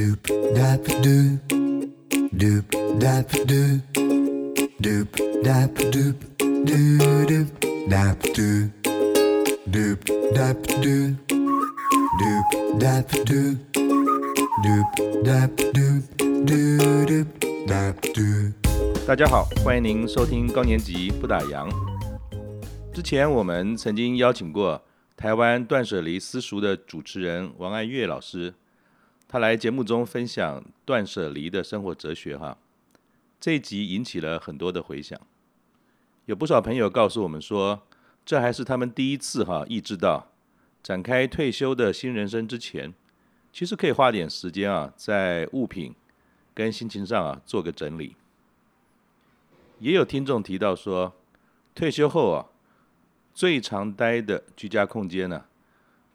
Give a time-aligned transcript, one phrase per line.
[0.00, 1.36] Doop dap doop,
[2.32, 2.64] doop
[2.98, 3.80] dap doop,
[4.80, 5.08] doop
[5.44, 7.46] dap doop, doo doop
[7.86, 8.70] dap doop,
[9.70, 9.98] doop
[10.32, 11.16] dap doop,
[12.18, 13.58] doop dap doop,
[14.64, 14.88] doop
[15.22, 16.02] dap doop,
[16.46, 17.26] doo doop
[17.66, 19.06] dap doop。
[19.06, 21.68] 大家好，欢迎您收听高年级不打烊。
[22.94, 24.80] 之前我们曾经邀请过
[25.14, 28.54] 台湾断舍离私塾的主持人王爱月老师。
[29.32, 32.58] 他来节目中分享断舍离的生活哲学，哈，
[33.38, 35.16] 这一集引起了很多的回响，
[36.24, 37.80] 有不少朋友告诉我们说，
[38.26, 40.32] 这还是他们第一次哈意识到，
[40.82, 42.92] 展开退休的新人生之前，
[43.52, 45.94] 其实可以花点时间啊，在物品
[46.52, 48.16] 跟心情上啊做个整理。
[49.78, 51.14] 也有听众提到说，
[51.76, 52.46] 退休后啊，
[53.32, 55.44] 最常待的居家空间呢，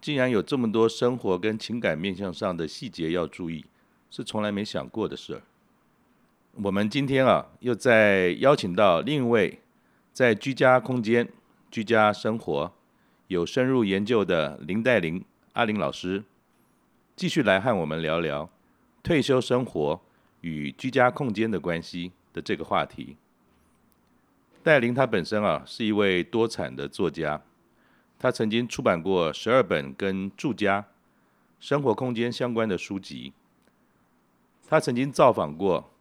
[0.06, 3.66] 竟然有这么多生活跟情感面向上的细节要注意，
[4.12, 5.42] 是从来没想过的事儿。
[6.62, 9.62] 我们今天啊，又再邀请到另一位
[10.14, 11.28] 在居家空间、
[11.72, 12.72] 居家生活
[13.30, 16.24] 有深入研究的林黛玲阿玲老师，
[17.16, 18.48] 继续来和我们聊聊
[19.02, 20.00] 退休生活
[20.42, 23.18] 与居家空间的关系的这个话题。
[24.62, 27.42] 黛伶她本身啊，是一位多产的作家。
[28.18, 30.86] 他曾经出版过十二本跟住家、
[31.60, 33.34] 生活空间相关的书籍。
[34.68, 35.92] 他曾经造访过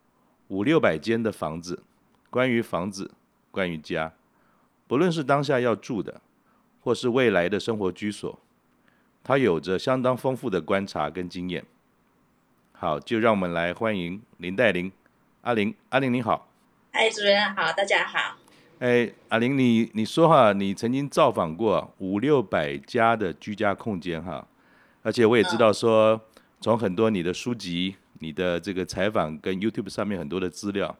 [0.48, 1.82] 五六百间的房子，
[2.30, 3.10] 关于房子，
[3.50, 4.12] 关于家，
[4.86, 6.20] 不论是当下要住的，
[6.80, 8.38] 或是未来的生活居所，
[9.22, 11.64] 他有着相当丰富的观察跟经验。
[12.72, 14.90] 好，就让我们来欢迎林黛玲
[15.42, 16.48] 阿玲，阿玲你好。
[16.92, 18.43] 嗨，主任好，大家好。
[18.80, 24.46] 哎，阿玲，你你说哈，你曾经造访过五六百家的居家空间哈，
[25.02, 26.20] 而且我也知道说，
[26.60, 30.98] 从很多你的书籍、你的这个采访跟 YouTube 上面很多的资料，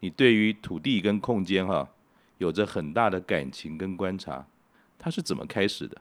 [0.00, 1.90] 你对于土地跟空间哈，
[2.38, 4.46] 有着很大的感情跟观察，
[4.98, 6.00] 它是怎么开始的？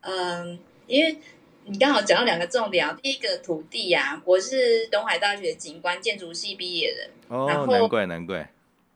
[0.00, 1.18] 嗯，因为
[1.66, 8.50] 你刚好讲到两个重点啊，第一个土地呀、啊，我是东海大学景观建筑系毕业的，哦，难怪难怪，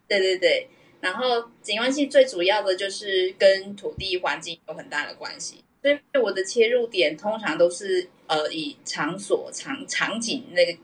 [0.09, 0.69] 对对对。
[1.01, 10.79] 然后景观系最主要的就是跟土地环境有很大的关系，所以我的切入点通常都是呃以场所场场景那个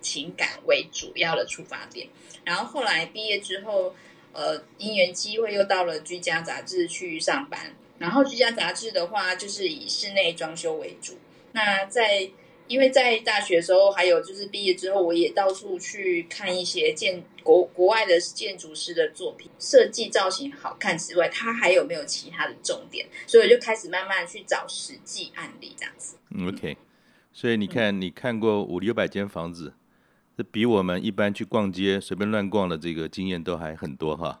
[0.00, 2.08] 情感为主要的出发点。
[2.44, 3.94] 然后后来毕业之后，
[4.32, 11.18] 呃因缘机会又到了居家杂志去上班，然后居家杂志的话就是以室内装修为主。
[11.52, 12.30] 那在
[12.68, 23.06] 因为在大学的时候，还有就是毕业之后，我也到处去看一些建国国外的建筑师的作品，设计造型好看之外，它还有没有其他的重点？
[23.26, 26.16] 所以我就开始慢慢去找实际案例这样子。
[26.48, 26.76] ，OK。
[27.32, 29.74] 所以你看，你看过五六百间房子，
[30.36, 34.40] 这比我们一般去逛街随便乱逛的这个经验都还很多哈。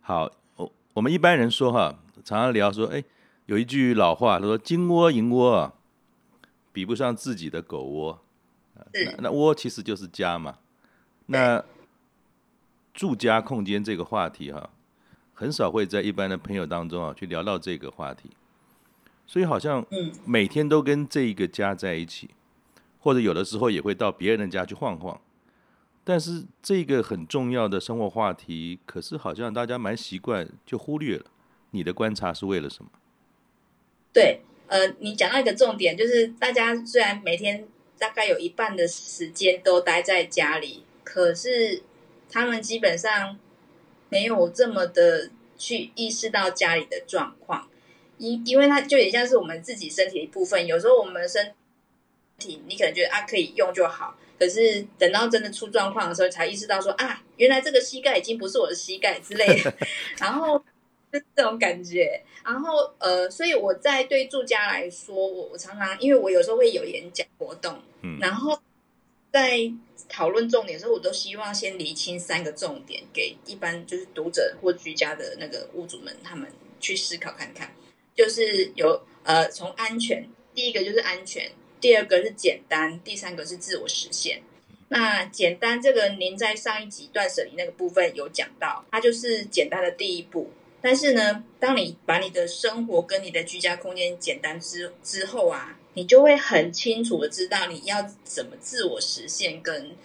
[0.00, 3.04] 好，我我们一般人说哈，常常聊说，哎，
[3.46, 5.72] 有一句老话，他说“金窝银窝”。
[6.74, 8.20] 比不上自己的狗窝，
[8.74, 10.58] 那那窝其实就是家嘛。
[11.26, 11.64] 那
[12.92, 14.68] 住家空间这个话题哈，
[15.32, 18.30] 很少会在一般的朋友当中啊去聊到这个话题，
[19.24, 19.86] 所以好像
[20.26, 22.30] 每天都跟这一个家在一起，
[22.98, 25.20] 或者有的时候也会到别人的家去晃晃。
[26.02, 31.26] 但是这个很重要的生活话题，可是好像大家蛮习惯就忽略了。
[31.70, 32.90] 你的观察是为了什么？
[34.12, 34.40] 对。
[34.66, 37.66] 呃，你讲到一个重点，就是大家虽然每天
[37.98, 41.82] 大概有一半的时间都待在家里，可是
[42.30, 43.38] 他们基本上
[44.08, 47.68] 没有这么的去意识到家里的状况，
[48.18, 50.66] 因因为它就也像是我们自己身体的一部分。
[50.66, 51.52] 有时候我们身
[52.38, 59.74] 体你可能觉得啊可以用就好，可是等到真的出状况的时候，才意识到说啊，原来这个膝盖已经不是我的膝盖之类的，
[60.18, 60.64] 然后。
[61.36, 68.58] 这种感觉，然后呃，所以我在对住家来说，我我常常因为我有时候会有演讲活动，嗯，然后
[69.32, 69.72] 在
[70.08, 76.50] 讨论重点的时候，我都希望先厘清三个重点，给一般就是读者或居家的那个屋主们他们
[76.80, 77.72] 去思考看看，
[78.14, 81.50] 就是有呃从安全，第一个就是安全，
[81.80, 84.42] 第二个是简单，第三个是自我实现。
[84.88, 90.50] 那简单这个您在上一集断舍离那个部分有讲到，它就是简单的第一步。
[90.84, 99.96] 但是呢，当你把你的生活跟你的居家空间简单之之后啊，你就会很清楚的知道你要怎么自我实现跟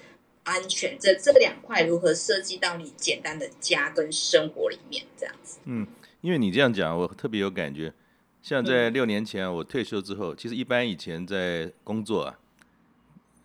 [0.45, 5.59] 安全这这两块如何设计到你简单的家跟生活里面这样子。
[5.65, 5.85] 嗯，
[6.21, 7.93] 因为你这样讲，我特别有感觉。
[8.41, 12.39] 像在六年前我退休之后，嗯、其实一般以前在工作啊，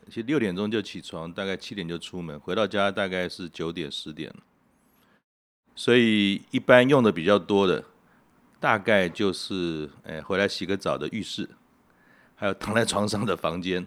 [0.07, 4.33] 其实六点钟就起床，大概七点就出门，回到家大概是九点十点。
[5.77, 7.85] 所以一般用的比较多的，
[8.61, 11.51] 大概就是哎回来洗个澡的浴室，
[12.37, 13.85] 还有躺在床上的房间。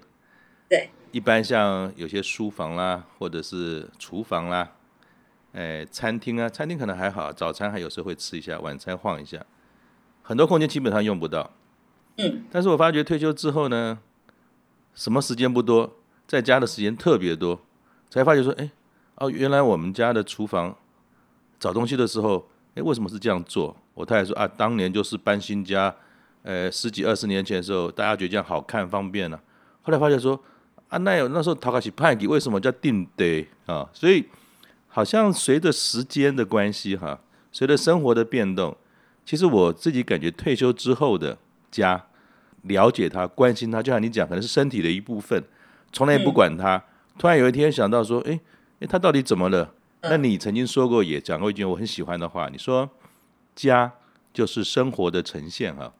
[0.69, 4.69] 对，一般像有些书房啦，或者是厨房啦，
[5.53, 9.45] 哎餐厅啊，餐厅可能还好，早餐还有时候会吃一下，晚餐晃一下，
[10.21, 11.51] 很多空间基本上用不到。
[12.17, 13.99] 嗯，但是我发觉退休之后呢，
[14.93, 15.95] 什么时间不多，
[16.27, 17.61] 在家的时间特别多，
[18.09, 18.71] 才发觉说，哎，
[19.15, 20.75] 哦，原来我们家的厨房。
[21.59, 23.75] 找东西的时候，哎，为什么是这样做？
[23.93, 25.93] 我太太说啊，当年就是搬新家，
[26.43, 29.41] 呃，十几二十年前的时候，大家觉得这样好看方便了、啊。
[29.81, 30.39] 后来发现说，
[30.89, 33.89] 啊，那有那时候陶卡西派给为什么叫定得啊？
[33.91, 34.25] 所以
[34.87, 37.19] 好像随着时间的关系哈，
[37.51, 38.77] 随着生活的变动，
[39.25, 41.37] 其实我自己感觉退休之后的
[41.71, 42.05] 家，
[42.61, 45.43] 了解他、关心他，就像你讲，可能是身体的一部分，
[45.91, 46.77] 从来也不管他。
[46.77, 46.83] 嗯、
[47.17, 48.39] 突然有一天想到说，哎，
[48.81, 49.73] 哎，他到底怎么了？
[50.01, 52.89] 那你曾经说过，也讲过一句我很喜欢的话，你说
[53.55, 53.93] 家
[54.31, 55.93] 就是生活的呈现啊。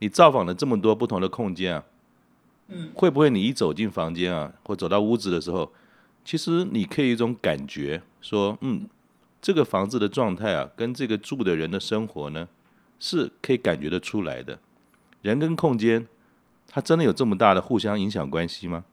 [0.00, 1.84] 你造访了这么多不同的空间啊，
[2.68, 5.72] 嗯，会不会你一走进房间啊，或走到屋子的时候，
[6.24, 8.86] 其实你可以一种感觉说，嗯，
[9.40, 12.48] 这个房子的状态啊，跟这个住的人的生活呢，
[13.00, 14.58] 是可以感觉得出来的。
[15.22, 16.06] 人跟空间，
[16.68, 18.84] 它真的有这么大的互相影响关系吗？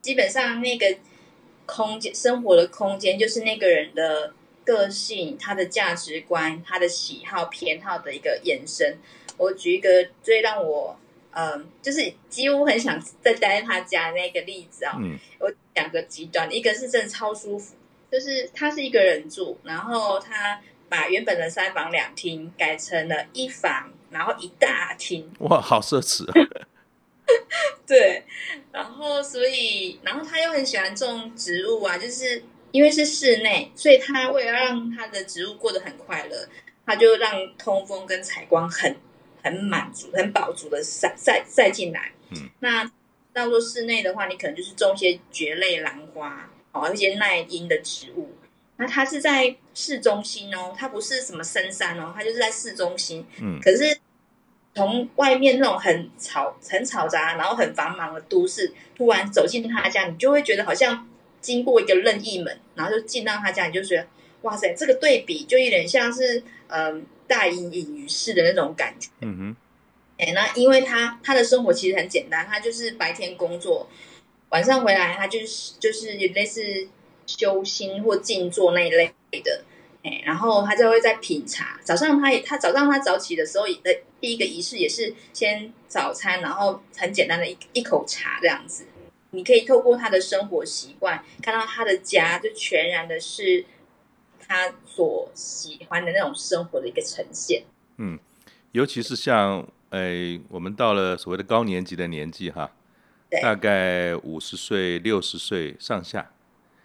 [0.00, 0.86] 基本上那个。
[1.70, 4.34] 空间生活的空间就是那个人的
[4.64, 8.98] 个性、他的价值观、他的喜好偏好的一个延伸。
[9.36, 10.96] 我举一个最让我
[11.32, 14.98] 嗯，就是几乎很想再待在他家的那个例子啊、哦。
[15.00, 15.16] 嗯。
[15.38, 17.74] 我两个极端，一个是真的超舒服，
[18.10, 25.30] 就是他是一个人住，然后他把原本的三房两厅改成了一房，然后一大厅。
[25.38, 26.34] 哇，好奢侈啊！
[27.86, 28.24] 对，
[28.72, 36.48] 然后所以，然后他又很喜欢种植物啊，就是因为是室内，所以他为了让他的植物过得很快乐，
[36.86, 38.96] 他就让通风跟采光很
[39.42, 42.12] 很满足、很饱足的晒晒晒进来。
[42.30, 42.90] 嗯，那
[43.32, 48.36] 到做室内的话，你可能就是种一些蕨类兰花，哦，一些耐阴的植物。
[48.76, 53.26] 那它是在市中心哦，它不是什么深山哦，它就是在市中心。
[53.40, 53.98] 嗯，可是。
[54.74, 61.08] 从外面那种很吵、很嘈杂，然后很繁忙的都市，突然走进他家，你就会觉得好像
[61.40, 64.06] 经过一个任意门，然后就进到他家，你就觉得
[64.42, 66.38] 哇塞，这个对比就有点像是
[66.68, 69.08] 嗯、呃、大隐隐于市的那种感觉。
[69.20, 69.56] 嗯哼。
[70.18, 73.88] 哎，那因为他他的生活其实很简单，他就是白天工作，
[74.50, 76.62] 晚上回来他就是就是有类似
[77.26, 79.12] 修心或静坐那一类
[79.42, 79.64] 的。
[80.02, 81.78] 哎，然后他就会在品茶。
[81.82, 88.86] 早上他也，他早上他早起的时候的第一个仪式也是先早餐，然后很简单的一一口茶这样子。
[89.32, 93.64] 你可以透过他的生活习惯，看到他的家就全然的是
[94.40, 97.64] 他所喜欢的那种生活的一个呈现。
[97.98, 98.18] 嗯，
[98.72, 102.72] 尤其是像哎，我们到了所谓的高年级的年纪哈，
[103.28, 106.32] 对大概五十岁、六十岁上下，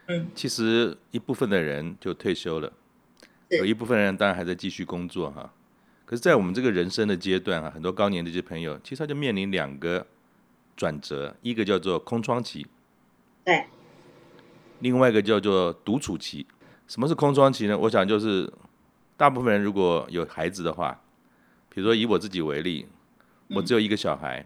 [0.08, 2.72] 嗯，其实一部分的人就退休了。
[3.50, 5.54] 有一部分人当然还在继续工作哈，
[6.06, 10.06] 可是，在我们这个人生的阶段啊，很多高年的一些朋友，其实他就面临两个
[10.76, 12.66] 转折，一个叫做空窗期，
[13.44, 13.66] 对，
[14.80, 16.46] 另外一个叫做独处期。
[16.88, 17.78] 什么是空窗期呢？
[17.78, 18.52] 我想就是
[19.18, 21.02] 大部分人如果有孩子的话，
[21.70, 22.88] 比如说以我自己为例，
[23.50, 24.46] 我只有一个小孩，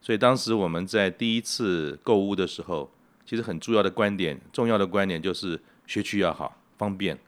[0.00, 2.90] 所以当时我们在第一次购物的时候，
[3.24, 7.18] 其实很重要的观点，重要的观点就是学区要好，方便。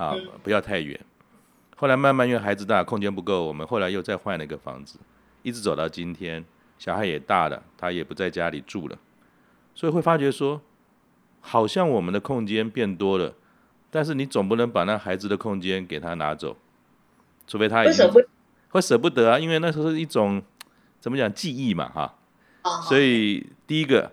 [0.00, 0.98] 啊，不要太远。
[1.76, 4.98] 后来慢慢因为孩子大，空间不够，我们后来又再换了一个房子，
[5.42, 6.42] 一直走到今天，
[6.78, 8.96] 小孩也大了，他也不在家里住了，
[9.74, 10.62] 所以会发觉说，
[11.40, 13.34] 好像我们的空间变多了，
[13.90, 16.56] 但是你总不能把那孩子的空间给他拿走，
[17.46, 18.10] 除非他已经
[18.70, 20.42] 会舍不得啊，因为那时候是一种
[20.98, 22.14] 怎么讲记忆嘛，哈。
[22.88, 24.12] 所以第一个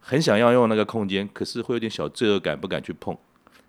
[0.00, 3.16] 很想要用那个空间，可是会有点小罪恶感，不敢去碰。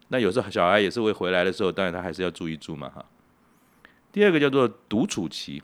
[0.09, 3.05] 那有时候小孩也是会回来的时候，当然他还是要住一住嘛哈。
[4.11, 5.61] 第二个叫做独处期，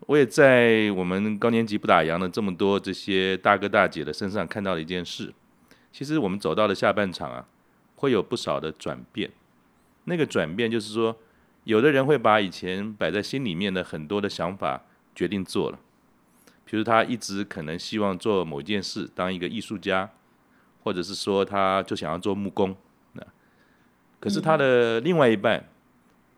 [0.00, 5.32] 我也在我们高年级不打烊的这么多这些大哥大姐的身上看到了一件事。
[5.90, 7.48] 其实我们走到了下半场啊，
[7.94, 9.30] 会有不少的转变。
[10.04, 11.16] 那个转变就是说，
[11.64, 14.82] 有的人会把以前摆在心里面的很多的想法
[15.14, 15.78] 决定做了。
[16.66, 20.10] 比如他一直可能希望做某件事，当一个艺术家，
[20.84, 22.76] 或者是说他就想要做木工。
[24.18, 25.68] 可是他的另外一半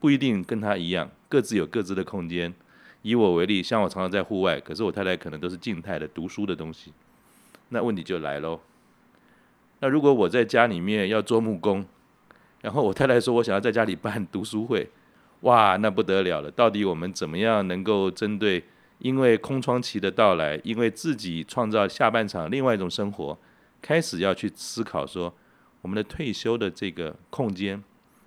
[0.00, 2.52] 不一定跟他一样，各自有各自的空间。
[3.02, 6.92] 以我为例，像我常常在户外，可是我太太可能都是静态的读书的东西。
[7.68, 8.60] 那问题就来喽，
[9.80, 11.86] 那如果我在家里面要做木工，
[12.60, 14.90] 然后我太太说我想要在家里办读书会，
[15.42, 16.50] 哇，那不得了了！
[16.50, 18.64] 到底我们怎么样能够针对
[18.98, 23.38] 因为空窗期的到来，因为自己创造下半场另外一种生活，
[23.80, 25.32] 开始要去思考说
[25.82, 27.82] 我们的退休的这个空间，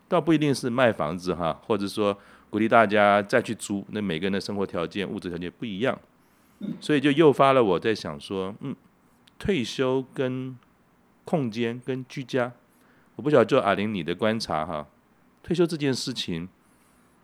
[0.07, 2.17] 倒不一定是卖房子哈，或者说
[2.49, 5.99] 鼓励大家再去租，那每个人的生活条件、物质条件不一样，
[6.79, 8.75] 所以就诱发了我在想说，嗯，
[9.37, 10.57] 退休跟
[11.25, 12.51] 空间跟居家。
[13.15, 14.87] 我不晓得，就阿玲你的观察哈，
[15.43, 16.47] 退休这件事情，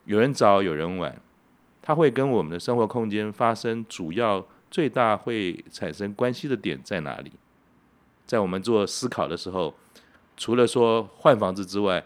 [0.06, 1.20] 有人早有人晚，
[1.82, 7.32] 它会跟我们的生活空间发生主要最大会产生关系的点在哪里？
[8.26, 9.74] 在我们做思考的时候，
[10.38, 12.06] 除了说换房子之外，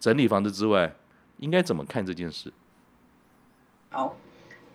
[0.00, 0.96] 整理房子之外，
[1.38, 2.50] 应该怎么看这件事？
[3.90, 4.16] 好，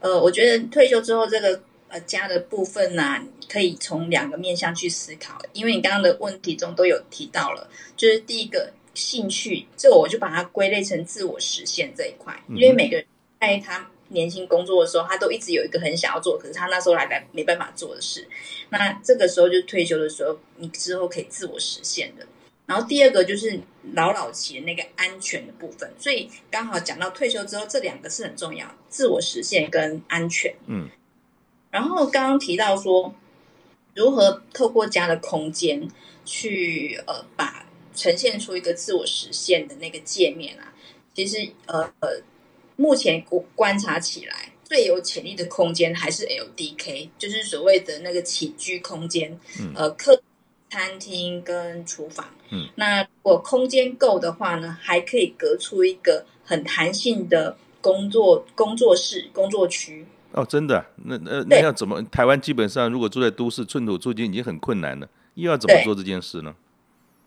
[0.02, 1.64] 呃，我觉得退休之后这个。
[1.94, 13.06] 呃，家的部分呢、啊，可以从两个面向去思考，因为你刚刚的问题中都有提到了，就是第一个兴趣，这我就把它归类成自我实现这一块，因为每个人
[13.42, 18.26] 在他年轻工作的时候，他都一直有一个很想要做，可是他那时候还来没办法做的事，
[18.70, 22.26] 那这个时候就退休的时候，你之后可以自我实现的。
[22.72, 23.60] 然后第二个就是
[23.96, 30.88] 老老期的那个安全的部分，所以刚好讲到退休之后，这两个是很重要，自我实现跟安全，嗯。
[31.70, 33.14] 然后刚刚提到说，
[33.94, 35.86] 如何透过家的空间
[36.24, 40.74] 去呃，把呈现出一个自我实现的那个界面啊，
[41.14, 42.22] 其实呃呃，
[42.78, 50.24] 目前观观察起来最有潜力的空间还是 LDK，就是所谓的那个起居空间，嗯、呃，客
[50.72, 52.26] 餐厅跟厨房。
[52.50, 60.06] 嗯，那如果空间够的话呢，还可以隔出一个很弹性的工作工作室、工作区。
[60.32, 60.86] 哦，真的？
[61.04, 62.02] 那那那要怎么？
[62.04, 66.56] 台湾基本上如果住在都市，寸土寸金已经很困难了，又要怎么做这件事呢？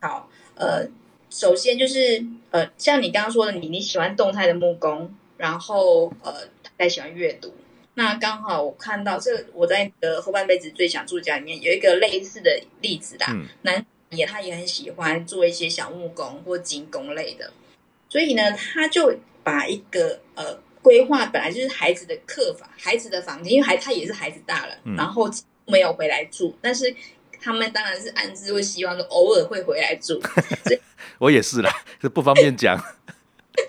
[0.01, 0.89] 好，呃，
[1.29, 6.33] 首先就是呃，像你刚刚说的，你你喜欢动态的木工，然后呃，
[6.79, 7.53] 还喜欢阅读。
[7.95, 13.27] 那刚好我看到这，我在的后半辈子最想住家里面有一个类似的例子啦。
[13.31, 17.53] 嗯、男也他也很喜欢做一些小木工或金工类的，
[18.09, 20.59] 所以呢，他就把一个呃。
[20.85, 25.27] 规划本来就是孩子的客房，孩子的房间，因为孩他也是孩子大了，嗯、然后
[25.65, 26.95] 没有回来住，但是
[27.41, 30.21] 他们当然是暗自会希望说偶尔会回来住。
[31.17, 31.73] 我也是啦，
[32.03, 32.79] 是不方便讲。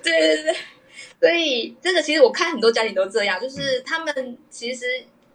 [0.04, 0.56] 对 对对，
[1.20, 4.86] 所以这个其实我看很多家庭都这样，就是他们其实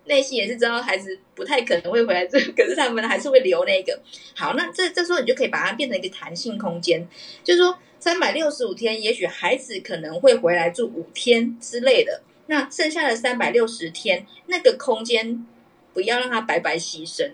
[0.04, 4.00] 内心也是知道孩子不太可能会回来住， 可是他们还是会留那个。
[4.34, 7.06] 好，那这这时候你就可以把它变成一个弹性空间，
[7.44, 7.78] 就是说。
[8.02, 12.22] 三百六十五天，也许孩子可能会回来住五天之类的。
[12.46, 15.46] 那剩下的三百六十天，那个空间
[15.92, 17.30] 不要让它白白牺牲，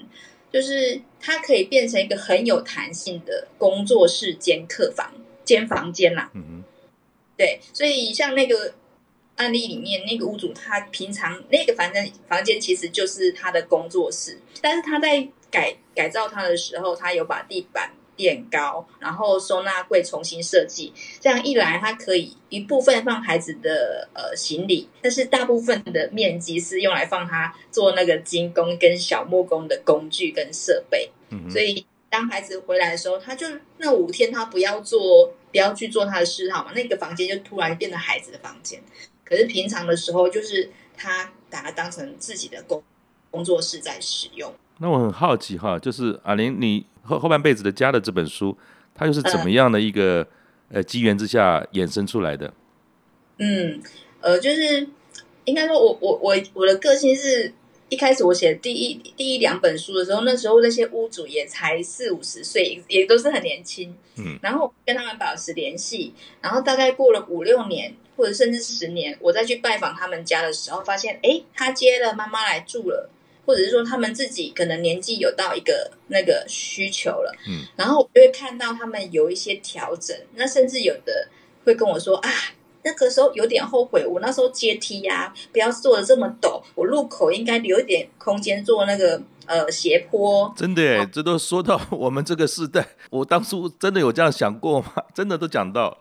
[0.53, 5.13] 就是它可以变成一个很有弹性的工作室兼客房
[5.45, 6.33] 兼房间啦。
[6.35, 6.65] 嗯嗯。
[7.37, 8.75] 对，所以像那个
[9.37, 17.93] 案例里面，那个屋主他平常那个房间房间其实就是他的工作室，但是他在改改造它的时候，他有把地板。
[18.17, 20.91] 垫高，然后收纳柜重新设计，
[21.21, 31.11] 这样一来，它可以一部分放孩子的呃行李，但是大部分的面积是用来放他做那个金工跟小木工的工具跟设备。
[31.29, 38.83] 嗯，所以当孩子回来的时候，他就那五天他不要做，不要去做他的嗜好嘛，那个房间就突然变成孩子的房间。
[39.25, 42.83] 可是平常的时候，就是他把它当成自己的工
[43.31, 44.55] 工作室在使用。
[44.79, 46.85] 那我很好奇哈，就是阿玲你。
[47.09, 48.59] 后后半辈子的家的这本书，
[48.93, 50.27] 它又是怎么样的一个
[50.71, 52.53] 呃机缘之下衍生出来的？
[53.39, 53.81] 嗯，
[54.21, 54.89] 呃，就是
[55.45, 57.55] 应该说我我我我的个性是
[57.89, 63.97] 一开始我写第一第一两本书的时候，那时候那些屋主也才四五十岁，也都是很年轻。
[64.17, 73.11] 嗯，然后跟他们保持联系，然后大概过了五六年或者甚至十年，我再去拜访他们家的时候，发现哎，他接了妈妈来住了。
[73.47, 81.29] 或者是说他们自己可能年纪有到一个那个需求了，嗯，然后我就会看到他们有一些调整，那甚至有的
[81.65, 82.29] 会跟我说啊，
[82.87, 90.55] 那个时候有点后悔，我那时候阶梯呀、啊，不要做的这么陡，我入口应该留一点空间做那个呃斜坡。
[90.57, 94.93] 真的这都说到我们这个时代，我当初真的有这样想过吗？
[95.13, 95.99] 真的都讲到。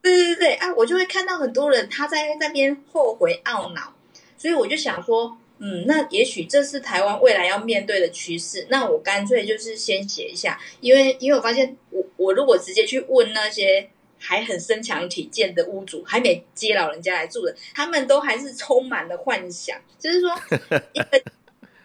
[0.00, 3.92] 对对对啊，我就会看到很多人他在那边后悔懊恼，
[4.38, 5.36] 所以我就想说。
[5.64, 8.66] 嗯，那也许这是台湾未来要面对的趋势。
[8.68, 13.88] 那我干脆就是先写一下，因为因为我发现我，我我如果直接去问那些
[14.24, 20.30] 还很身强体健的屋主，还没接老人家来住的，他们都还是充满了幻想，就是说，
[20.94, 21.22] 因为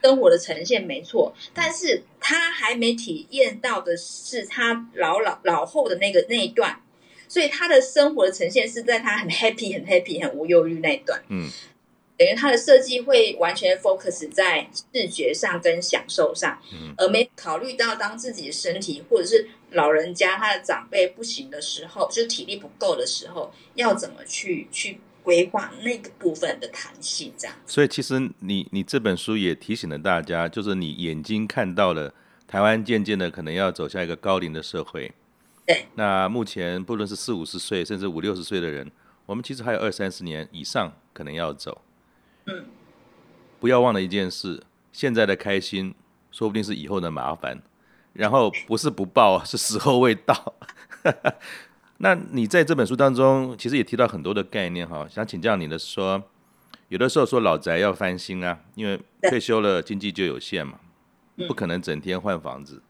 [0.03, 6.79] 生活的呈现没错，但是他还没体验到的是他老老老后的那个那一段，
[7.27, 11.21] 所以他的生活的呈现是在他很 happy、很 happy、很无忧虑那一段。
[11.29, 11.49] 嗯，
[12.15, 24.99] 等于他的设计会完全 focus 在视觉上跟享受上，嗯，而没考虑到当自己的身体或者是老人家他的长辈不行的时候，就是体力不够的时候，要怎么去去。
[25.27, 27.53] 规划那个部分的弹性，这样。
[27.65, 32.13] 所以其实你你这本书也提醒了大家，就是你眼睛看到了
[32.47, 35.11] 台湾渐渐的可能要走向一个高龄的社会。
[35.65, 35.87] 对。
[35.95, 38.89] 那目前不论是四五十岁，甚至五六十岁的人，
[39.25, 41.81] 我们其实还有二三十年以上可能要走。
[42.45, 42.65] 嗯。
[43.59, 45.93] 不要忘了一件事，现在的开心，
[46.31, 47.61] 说不定是以后的麻烦。
[48.17, 50.53] 然后不是不报，是时候未到。
[51.99, 56.21] 那你在这本书当中，其实也提到很多的概念哈，想请教你的说，
[56.89, 60.79] 有的时候说老宅要翻新啊，因为退休了经济就有限嘛，
[61.47, 62.81] 不可能整天换房子。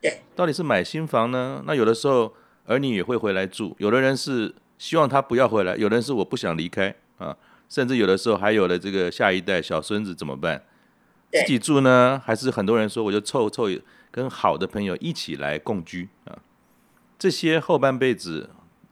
[0.00, 1.62] 对，到底是买新房呢？
[1.66, 2.34] 那有的时候
[2.66, 7.36] 儿女也会回来住，有的人是希望他不要回来，有的人是我不想离开啊，
[7.68, 10.62] 甚至有的时候还有了这个下一代小孙子怎么办？
[11.30, 13.68] 自己住呢，还是很多人说我就凑凑
[14.12, 16.38] 跟好的朋友一起来共居啊？
[17.18, 18.50] 这些后半辈子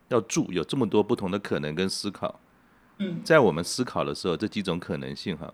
[0.09, 2.41] 要住，有这么多不同的可能跟思考。
[2.99, 5.53] 嗯，在我们思考的时候，这几种可能性哈，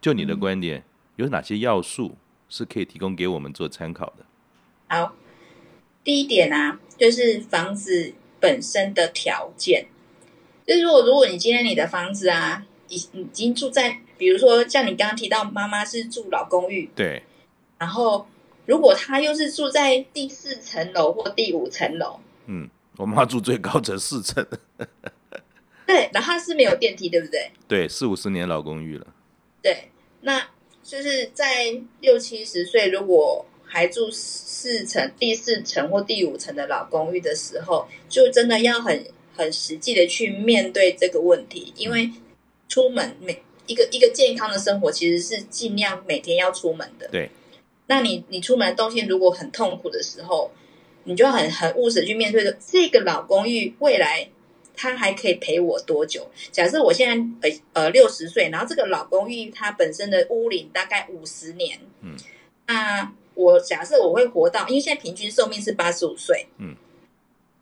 [0.00, 0.84] 就你的观点，
[1.16, 2.16] 有哪些要素
[2.48, 4.24] 是可以提供给我们做参考的？
[4.88, 5.16] 好，
[6.04, 9.88] 第一点啊，就是房子本身的条件。
[10.64, 17.24] 就是如果如果你今天你的房子啊，已已经住在，比如说像你刚刚提到妈妈是住老公寓，对，
[17.78, 18.28] 然后。
[18.68, 24.46] 如果他又是住在第四层楼或第五层楼，嗯，我妈住最高层四层，
[25.86, 27.50] 对，然后他是没有电梯，对不对？
[27.66, 29.06] 对，四五十年老公寓了。
[29.62, 29.88] 对，
[30.20, 30.50] 那
[30.84, 42.10] 就是在六七十岁，如果还住四层、第四层或第五层的老公寓的时候，就真的要很很实际的去面对这个问题，因为
[42.68, 47.08] 出门每一个一个健康的生活，其实是尽量每天要出门的。
[47.08, 47.30] 对。
[47.88, 50.50] 那你你出门动线如果很痛苦的时候，
[51.04, 54.28] 你就很很务实去面对的这个老公寓未来
[54.76, 56.30] 他还可以陪我多久？
[56.52, 62.14] 假设我现在呃呃六十岁，然后这个老公寓它本身的屋龄大概五十年，嗯，
[62.66, 66.76] 那我假设我会活到，因为现在平均寿命是八十五岁，嗯，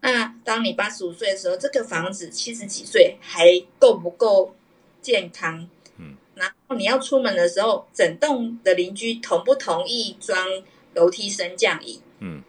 [0.01, 4.55] 那当你八十五岁的时候，这个房子七十几岁还够不够
[5.01, 5.69] 健康？
[6.75, 10.39] 你要出门的时候，整栋的邻居同不同意装
[10.95, 12.01] 楼梯升降椅？
[12.21, 12.43] 嗯，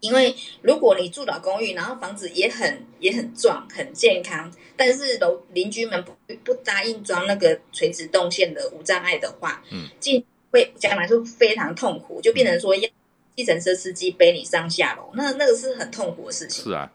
[0.00, 12.88] 因为如果你住老公寓，然后房子也很也很壮、很健康，但是楼邻居们不不答应装那个垂直动线的无障碍的话，嗯，进会将来就非常痛苦，就变成说要
[13.36, 16.64] 计程车司机背你上下楼，那那个是很痛苦的事情。
[16.64, 16.90] 是啊。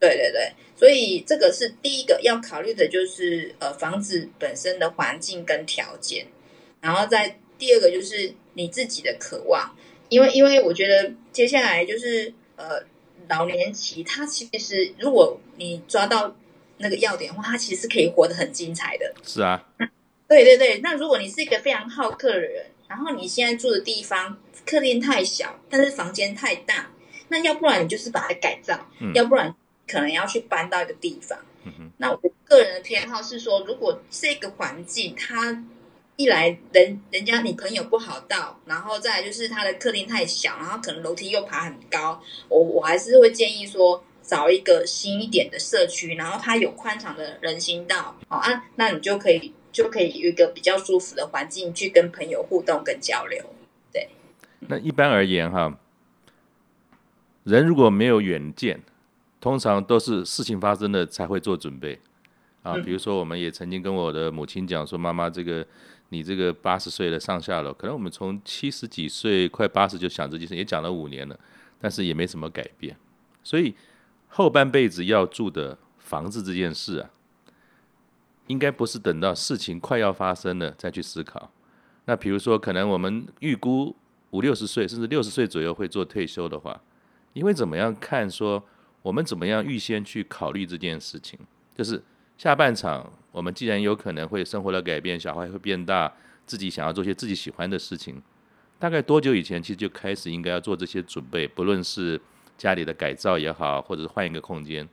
[0.00, 6.24] 对对对，所以这个是第一个要考虑的，就是呃房子本身的环境跟条件，
[6.80, 9.74] 然后再第二个就是你自己的渴望，
[10.08, 12.80] 因为因为我觉得接下来就是呃
[13.28, 16.36] 老年期，它其实如果你抓到
[16.76, 19.12] 那个要点的话，它其实是可以活得很精彩的。
[19.24, 19.60] 是啊，
[20.28, 26.88] 对对对，那如果你是一个非常好客的人，然后你现在住的地方客厅太小，但是房间太大，
[27.26, 29.52] 那要不然你就是把它改造，嗯、要不然。
[29.88, 31.38] 可能要去搬到一个地方，
[31.96, 35.64] 那我个人的偏好是说，如果这个环境它
[36.16, 53.42] 一来人人家你朋友不好到，然后再来就是他的客厅太小，然后可能楼梯又爬很高，我我还是会建议说找一个新一点的社区，然后它有宽敞的人行道，好啊，那你就可以就可以有一个比较舒服的环境去跟朋友互动跟交流。
[53.92, 54.08] 对，
[54.60, 55.78] 那一般而言哈，
[57.44, 58.82] 人如果没有远见。
[59.48, 61.98] 通常都是事情发生了才会做准备，
[62.62, 65.66] 啊，比如说我们也曾经跟我的母亲讲说，妈妈，这个
[66.10, 71.40] 你这个八十岁了上下楼，可能我们从七十几岁快八十就想这件事，也讲了五年了，
[71.80, 72.94] 但是也没什么改变。
[73.42, 73.74] 所以
[74.28, 77.08] 后半辈子要住的房子这件事啊，
[78.48, 81.50] 应该不是等到事情快要发生了再去思考。
[82.04, 83.96] 那比如说，可能我们预估
[84.32, 86.78] 五六十岁甚至六十岁左右会做退休的话，
[87.32, 88.62] 你会怎么样看说？
[89.08, 91.38] 我们怎么样预先去考虑这件事情？
[91.74, 92.02] 就是
[92.36, 96.12] 下半场，我们既然有可能会生活的改变，小孩会变大，
[96.44, 98.22] 自己想要做些自己喜欢的事情，
[98.78, 101.48] 大概多久以前其实就开始应该要做这些准备？
[101.48, 102.20] 不论是
[102.58, 104.86] 家里的改造也好，或者是换一个空间，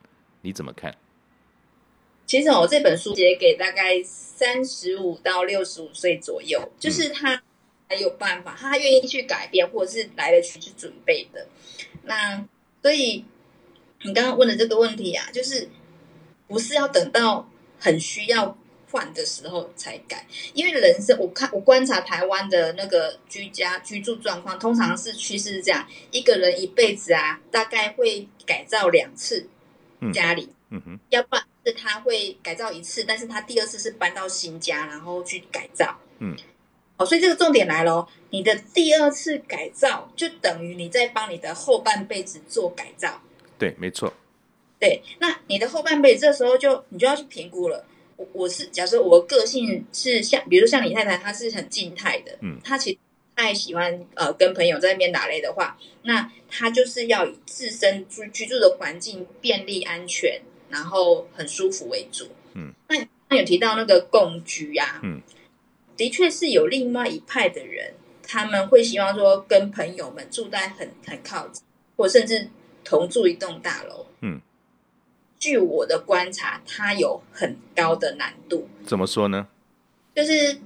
[0.44, 0.96] 你怎么看？
[2.26, 7.44] 其实我这本书写给大概三十五到六十五岁左右，就是他
[7.90, 11.50] 还有办法，他愿意去改变，或者是来得及去准备的。
[12.04, 12.46] 那
[12.82, 13.26] 所以
[14.06, 15.68] 你刚刚问的这个问题啊，就是
[16.48, 18.58] 不是要等到很需要
[18.92, 20.26] 换的时候才改？
[20.54, 29.50] 因为人生，我看我观察台湾的那个居家居住状况，通常是趋势是这样：一个人一辈子啊，大概会改造两次
[30.14, 36.36] 家里，嗯哼，要不然是他会改造一次，但是他第二次是搬到新家，然后去改造，嗯。
[36.98, 43.22] 哦，所以这个重点来了，你的第二次改造就等于你在帮你的后半辈子做改造。
[43.58, 44.14] 对，没错。
[44.80, 47.86] 对，那你的后半辈子这时候就你就要去评估了。
[48.18, 52.98] 我我是假设我的个性是像，比如像李太太，她是很静态的，嗯，她其实
[53.36, 62.28] 太喜欢呃跟朋友在那边打擂的话，那她就是要以自身居居住的环境便利、安全，然后很舒服为主。
[62.54, 65.22] 嗯，那那有提到那个共居呀，啊，嗯。
[65.98, 71.64] 的确是有另外一派的人，他们会希望说跟朋友们住在很很靠近，
[71.96, 72.50] 或甚至
[72.86, 74.06] 同住一栋大楼。
[74.22, 74.40] 嗯，
[75.38, 78.70] 据我的观察，它有很高的难度。
[78.86, 79.48] 怎么说呢？
[80.16, 80.60] 就是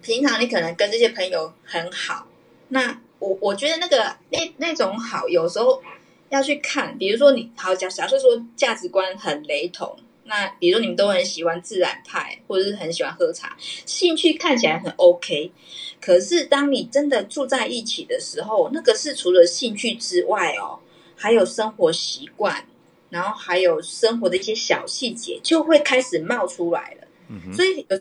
[0.00, 2.26] 平常你可能跟这些朋友很好，
[2.68, 5.82] 那我我觉得那个那那种好，有时候
[6.30, 9.94] 要去看，比如说你好假假设说价值观很雷同。
[10.26, 13.54] 那比如说你们都很喜欢自然派，或者是很喜欢喝茶，
[13.84, 15.52] 兴趣看起来很 OK，
[16.00, 20.80] 可是当你真的住在一起的时候，那个是除了兴趣之外哦，
[21.24, 22.66] 还有生活习惯，
[23.08, 27.08] 然后还有生活的一些小细节就会开始冒出来了。
[27.28, 27.54] 嗯哼。
[27.54, 27.98] 所以有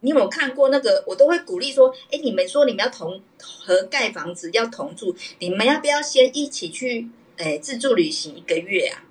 [0.00, 1.04] 你有没有看过那个？
[1.06, 9.04] 我都会鼓励说：哎，你们说你们要同合盖房子要同住，你们要不要先一起去哎自助旅行一个月啊？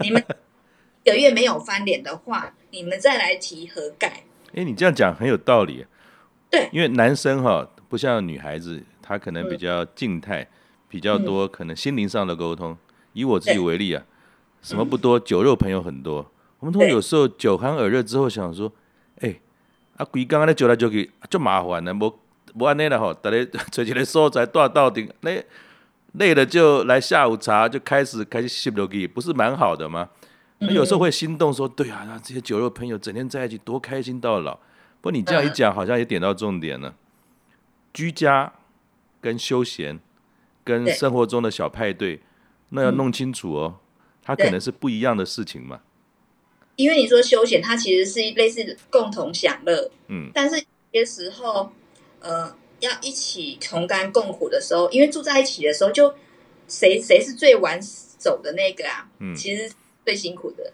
[0.00, 0.20] 你们。
[1.06, 4.24] 一个月没有翻脸的话，你们再来提合盖。
[4.54, 5.84] 哎，你这样讲很有道理。
[6.50, 10.48] 对，因为男生哈不像女孩子，他可能比较静态，嗯、
[10.88, 12.74] 比较多可能心灵上的沟通。
[13.14, 14.04] 嗯、以我自己为例啊，
[14.60, 16.20] 什么不多，酒肉朋友很多。
[16.20, 16.26] 嗯、
[16.60, 18.70] 我们通常有时候酒酣耳热之后，想说，
[19.20, 19.40] 哎，
[19.96, 22.18] 啊，鬼刚刚那酒来酒去，就麻烦了，无
[22.54, 25.42] 无安尼了吼，大家 找一个所在住到顶，那
[26.12, 30.08] 累了就来下午茶，就开始开始吸落去，不是蛮好的吗？
[30.58, 34.54] 那有时候会心动，说：“对啊，那这些酒肉朋友整天在一起，多开心到老。”
[35.02, 36.94] 不过你这样一讲，好像也点到重点了。
[37.92, 38.52] 居家
[39.20, 39.98] 跟休闲，
[40.62, 42.20] 跟生活中的小派对，
[42.70, 43.80] 那要弄清楚哦，
[44.22, 45.80] 它可能是不一样的事情嘛。
[46.76, 50.56] 因为你说休闲，它其实是类似共同享乐，嗯，但是
[50.90, 51.70] 有些时候，
[52.20, 56.14] 呃，要一起同甘共苦的时候，因为住在一起的时候，就
[56.68, 57.80] 谁谁是最晚
[58.18, 59.08] 走的那个啊？
[59.18, 59.70] 嗯，其实。
[60.06, 60.70] 最辛苦的，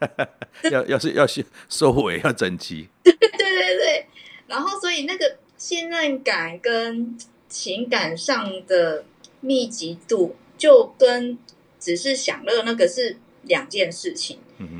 [0.72, 4.06] 要要是要是收尾要整齐， 对对对对，
[4.46, 7.14] 然后所以那个信任感跟
[7.50, 9.04] 情感上的
[9.40, 11.36] 密集度，就跟
[11.80, 14.38] 只是享乐那个是两件事情。
[14.58, 14.76] 嗯哼，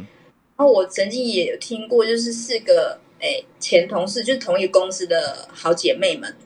[0.56, 6.36] 然后我曾经也有听过，就是四个诶前同事，就是同一个公司的好姐妹们，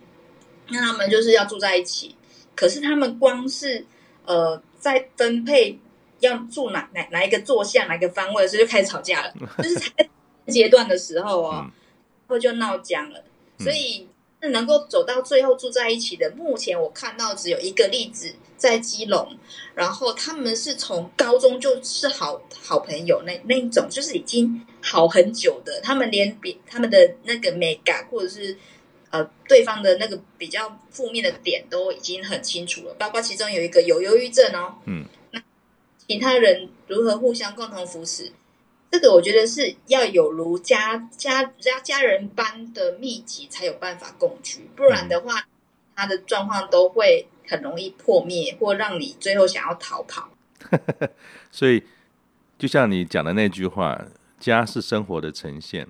[0.70, 2.14] 那他们就是要住在一起，
[2.55, 3.85] 可是他们光是
[4.25, 5.79] 呃在分配。
[6.20, 9.35] 要住哪哪哪一个坐向，哪一个方位，所以就开始吵架了。
[9.62, 9.92] 就是才
[10.46, 13.22] 阶段的时候哦，然后就闹僵了。
[13.59, 14.09] 所以
[14.40, 19.36] 是能够走到最后住在一起的，目前我看到只有一个例子，在基隆。
[19.74, 25.80] 然后他们是从高中就是好好朋友，那那一种就是已经好很久的。
[25.82, 28.56] 他们连比他们的那个美感，或者是
[29.10, 32.94] 呃对方的那个比较负面的点，都已经很清楚了。
[32.98, 35.04] 包括其中有一个有忧郁症哦，嗯。
[36.08, 38.30] 其他人如何互相共同扶持，
[38.92, 45.48] 这个我觉得是要有如家家家家人般的密集才有办法共居，不然的话，
[45.96, 50.30] 他的状况都会很容易破灭，或让你最后想要逃跑。
[51.50, 51.82] 所以，
[52.59, 54.06] 就像你讲的那句话，
[54.38, 55.87] 家是生活的呈现。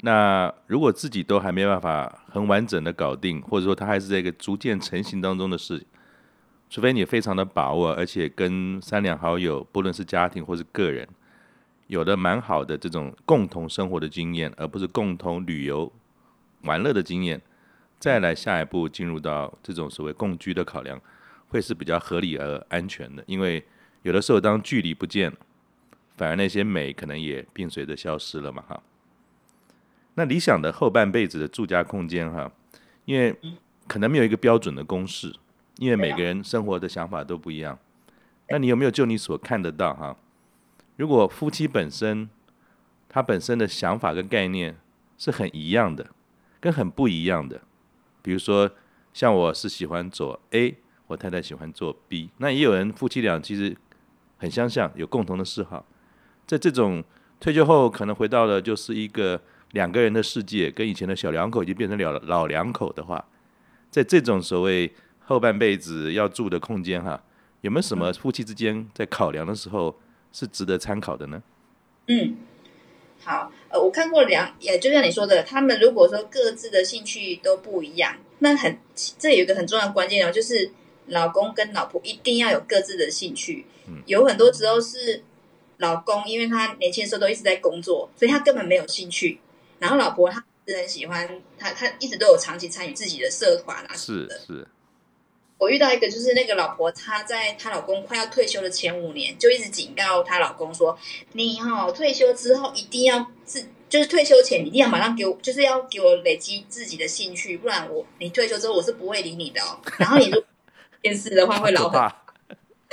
[0.00, 5.86] 那如果自己都还没办法很完整的搞定，或者说它还是在一个逐渐成型当中的事。
[6.68, 11.08] 除非你非常的把握，而且跟三两好友，不论是家庭或是个人，
[11.86, 15.92] 有的蛮好的这种共同生活的经验，而不是共同旅游
[16.62, 17.40] 玩乐的经验，
[17.98, 21.00] 再来下一步进入到这种所谓共居的考量，
[21.48, 23.22] 会是比较合理而安全的。
[23.26, 23.64] 因为
[24.02, 25.32] 有的时候当距离不见，
[26.16, 28.82] 反而那些美可能也并随着消失了嘛，哈。
[30.14, 32.50] 那理想的后半辈子的住家空间，哈，
[33.04, 33.36] 因为
[33.86, 35.34] 可能没有一个标准的公式。
[35.78, 37.78] 因为每个人生活的想法都不一样，
[38.48, 40.16] 那你有没有就你所看得到哈？
[40.96, 42.30] 如果夫妻本身
[43.10, 44.78] 他本身的想法跟概念
[45.18, 46.06] 是很一样的，
[46.60, 47.60] 跟很不一样的，
[48.26, 48.68] 比如说，
[49.14, 53.76] 像我是喜欢做 A，我太太喜欢做 B，那也有人夫妻俩其实
[54.36, 55.86] 很相像，有共同的嗜好。
[56.44, 57.04] 在这种
[57.38, 63.24] 退休后可能回到了就是一个两个人的世界，跟以前的小两口已经变成了老两口的话，
[63.92, 67.22] 在这种所谓后半辈子要住的空间哈，
[67.60, 69.96] 有没有什么夫妻之间在考量的时候
[70.32, 71.40] 是值得参考的呢？
[72.08, 72.34] 嗯。
[73.22, 78.78] 好，呃，我看过两，也就像你说的，他们如果说各自的兴趣都不一样，那很，
[79.18, 80.70] 这有一个很重要的关键哦，就是
[81.06, 83.66] 老公跟老婆一定要有各自的兴趣。
[83.88, 85.22] 嗯，有很多时候是
[85.78, 89.40] 老公，因为他年轻的时候都一直在工作，所以他根本没有兴趣。
[89.78, 94.66] 然后老婆她是很喜欢，她她一直都有长期参与自己的社团啊，是是。
[95.58, 100.98] 我遇到一个，就是那个老婆，她在她老公快要退休的前五年，就一直警告她老公说
[101.32, 109.80] ：“你哈、哦、退休之后一定要自，就是退休前一定要马上给我，就是要给我累积自己的兴趣，不然我你退休之后我是不会理你的哦。
[109.96, 110.44] 然后你如果
[111.00, 112.12] 电视的话会老很，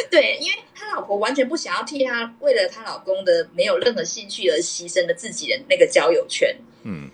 [0.10, 6.56] 对，因为她老婆完全不想要替她为了她老公的没有任何兴趣而牺牲了自己的那个交友圈。
[6.84, 7.10] 嗯，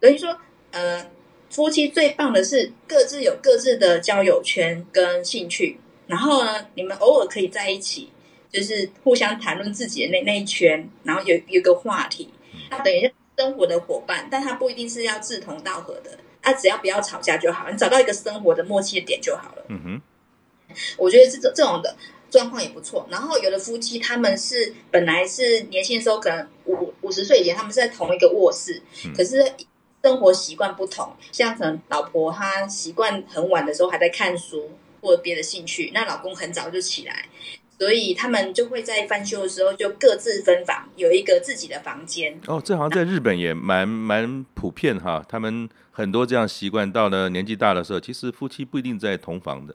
[0.00, 0.34] 等于说，
[0.70, 1.10] 呃。
[1.50, 8.10] 夫妻最棒的是各自有各自的交友圈跟兴趣，然后呢，你们偶尔可以在一起，
[8.52, 12.28] 就是互相谈论自己的那那一圈，然后有有一个话题，
[12.70, 19.64] 那等于是生活的伙伴，但他不一定是要志同道合的，他只要不要吵架就好，你找到一个生活的默契的点就好了。
[19.68, 21.96] 嗯哼，我觉得这种这种的
[22.30, 23.08] 状况也不错。
[23.10, 28.82] 然后有的夫妻他们是本来是年轻的时候，可能五五十岁以前他们是在同一个卧室，
[29.16, 29.42] 可是。
[30.02, 37.26] 生活习惯不同，像可能老婆她习惯很晚的时候还在看书或者别的兴趣，那老公很早就起来，
[37.78, 42.40] 所以他们就会在翻修的时候就各自分房，有一个自己的房间。
[42.46, 49.74] 哦，这好像在日本也蛮蛮普遍哈，他们很多这样习惯，到了年纪大的时候，其实夫妻不一定在同房的。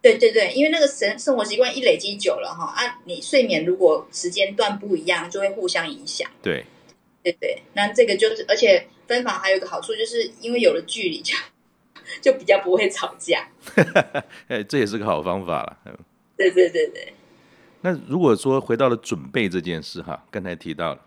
[0.00, 6.30] 对对对，因为那个生生活习惯一累积久了哈，啊，你睡眠如果时间段不一样，就会互相影响。
[6.42, 6.64] 对。
[7.22, 11.34] 对对，那这个就是，而且分房还有一个好处，就是因为有了距离，就
[12.20, 13.48] 就比较不会吵架。
[14.48, 15.78] 哎，这也是个好方法了。
[16.36, 17.14] 对对对对。
[17.82, 21.02] 那如果说回到了准备这件事哈，刚才提到了，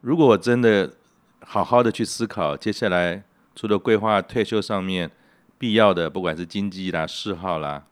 [0.00, 0.94] 如果我真的
[1.40, 3.22] 好好的去思考，接下来
[3.54, 5.10] 除了规划退休上面
[5.58, 7.84] 必要的，不管是经济啦、嗜好啦，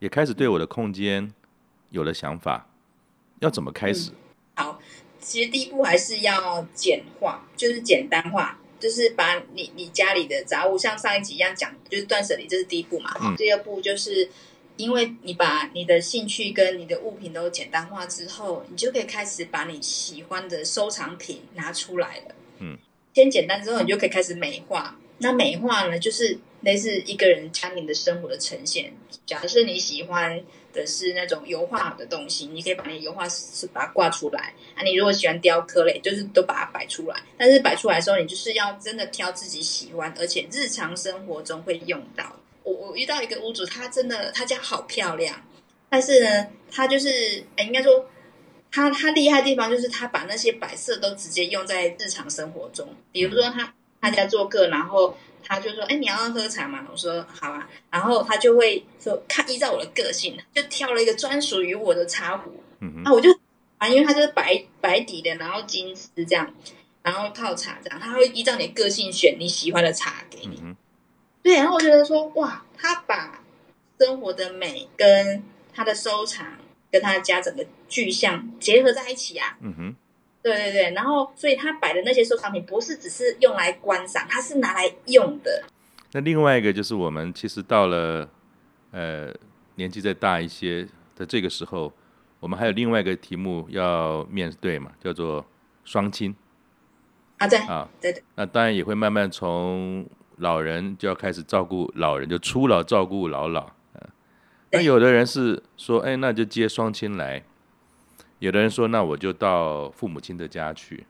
[0.00, 1.32] 也开始对我的空间
[1.90, 2.66] 有了想法，
[3.38, 4.10] 要怎么开始？
[4.10, 4.14] 嗯、
[4.56, 4.80] 好。
[5.22, 13.14] 其实第一步还是要简化，就是简单化，就是把你你家里的杂物，像上一集一样讲，就是断舍离，这是第一步嘛。
[13.22, 13.36] 嗯。
[13.36, 14.28] 第二步就是，
[14.76, 22.34] 因为你把你的兴趣跟你的物品都简单化之后，你就可以开始把你喜欢的收藏品拿出来了。
[22.58, 22.76] 嗯。
[23.14, 24.98] 先简单之后，你就可以开始美化。
[25.18, 28.92] 那美化呢，就是类似一个人家庭的生活的呈现。
[29.24, 30.42] 假设你喜欢。
[30.72, 34.82] 的是那种油画的东西，你可以把那油画是把它挂出来啊。
[34.82, 37.22] 你如果喜欢雕刻类，就是都把它摆出来。
[37.36, 42.36] 但是摆出来的时候，你就是要真的挑自己喜欢，而且日常生活中会用到。
[42.62, 45.40] 我我遇到一个屋主，他真的他家好漂亮，
[45.88, 48.06] 但是呢，他就是哎，应该说
[48.70, 55.16] 他他厉害的地方就是他把那些摆设都直接用在日常生活中，比如说他他家做客，然后。
[55.44, 63.30] 他就说：“哎，你要喝茶吗？”我说：“好啊。”然后他就会说：“看依照我的个性，就挑了一个专属于我的茶壶。”嗯哼，那我就
[63.78, 66.52] 啊，因为它就是白白底的，然后金丝这样，
[67.02, 70.60] 然后泡茶这样，他会依照你的个性选你喜欢的茶给你。
[70.62, 70.76] 嗯、
[71.42, 73.42] 对，然后我觉得说，哇，他把
[73.98, 75.42] 生活的美跟
[75.74, 76.46] 他的收藏
[76.90, 79.58] 跟他的家整个具象结合在一起啊。
[79.60, 79.96] 嗯哼。
[80.42, 85.62] 对对对，然后所以他摆的那些收藏品不是只是用来观赏，他是拿来用的。
[86.12, 88.28] 那另外一个就是我们其实到了
[88.90, 89.32] 呃
[89.76, 91.92] 年纪再大一些的这个时候，
[92.40, 95.46] 我们还有另外一个题目要面对嘛，叫做
[95.84, 96.34] 双亲。
[97.38, 98.22] 啊对啊对对。
[98.34, 100.04] 那当然也会慢慢从
[100.38, 103.70] 老人就要开始照顾老人，就初老照顾老老。
[103.94, 104.08] 嗯。
[104.72, 107.44] 那有的人是说，哎，那就接双亲来。
[108.42, 111.06] 有的人说，那我就到父母亲的家去。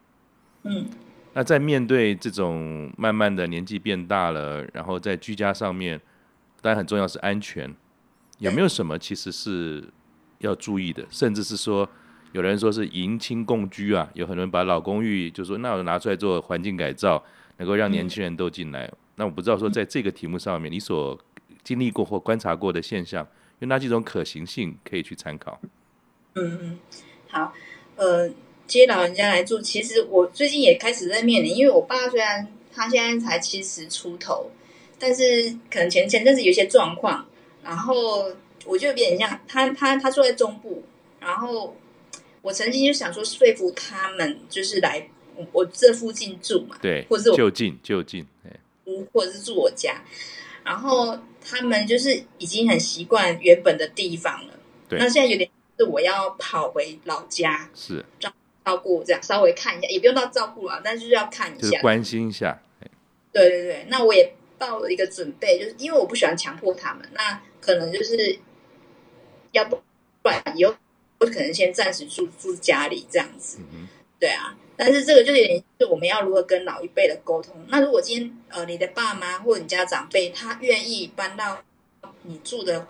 [0.64, 0.86] 嗯，
[1.32, 5.98] 那在面对这种慢慢的年纪变大了，然后在居家上面，
[6.60, 7.74] 当然很重要是安全。
[8.36, 9.82] 有没有什么其实是
[10.40, 11.06] 要注意的？
[11.08, 11.88] 甚至是说，
[12.32, 17.24] 有人说是迎亲共居啊，有很多人把老公寓就说，那我拿出来做环境改造，
[17.56, 18.84] 能够让年轻人都进来。
[18.84, 18.96] 嗯。
[19.16, 21.18] 那我不知道说，在这个题目上面，你所
[21.64, 23.26] 经历过或观察过的现象，
[23.60, 25.58] 有哪几种可行性可以去参考？
[26.34, 26.78] 嗯嗯。
[27.32, 27.52] 好，
[27.96, 28.30] 呃，
[28.66, 34.50] 接老人家来住，其实我最近也开始在面临，因为我爸虽然他现在才七十出头，
[34.98, 37.26] 但是可能前前阵子有些状况，
[37.64, 38.30] 然后
[38.66, 40.82] 我就有点像他他他住在中部，
[41.20, 41.74] 然后
[42.42, 45.08] 我曾经就想说说服他们，就是来
[45.52, 48.26] 我这附近住嘛，对，或者是我就近就近，
[49.10, 50.02] 或者是住我家，
[50.62, 54.52] 然后他们就是已经很习惯原本的地方了，
[54.86, 55.48] 对，那现在有点
[55.82, 58.32] 是我要跑回老家，是照
[58.64, 62.60] 照顾这样，稍微看一下，也不用到照顾啊，但是就是要看一下，就是关心一下。
[63.32, 68.38] 对对对，那我也报了一个准备，就是因为我不喜欢强迫他们，那可能就是
[69.52, 69.82] 要不
[70.22, 70.74] 不然以后
[71.18, 73.88] 我可能先暂时住住家里这样子，嗯，
[74.20, 74.56] 对啊。
[74.74, 77.54] 但是这个就有点是我们要如何跟老一辈的沟通。
[77.68, 81.62] 那如果今天呃你的爸妈或者你家长辈他愿意搬到
[82.22, 82.86] 你住的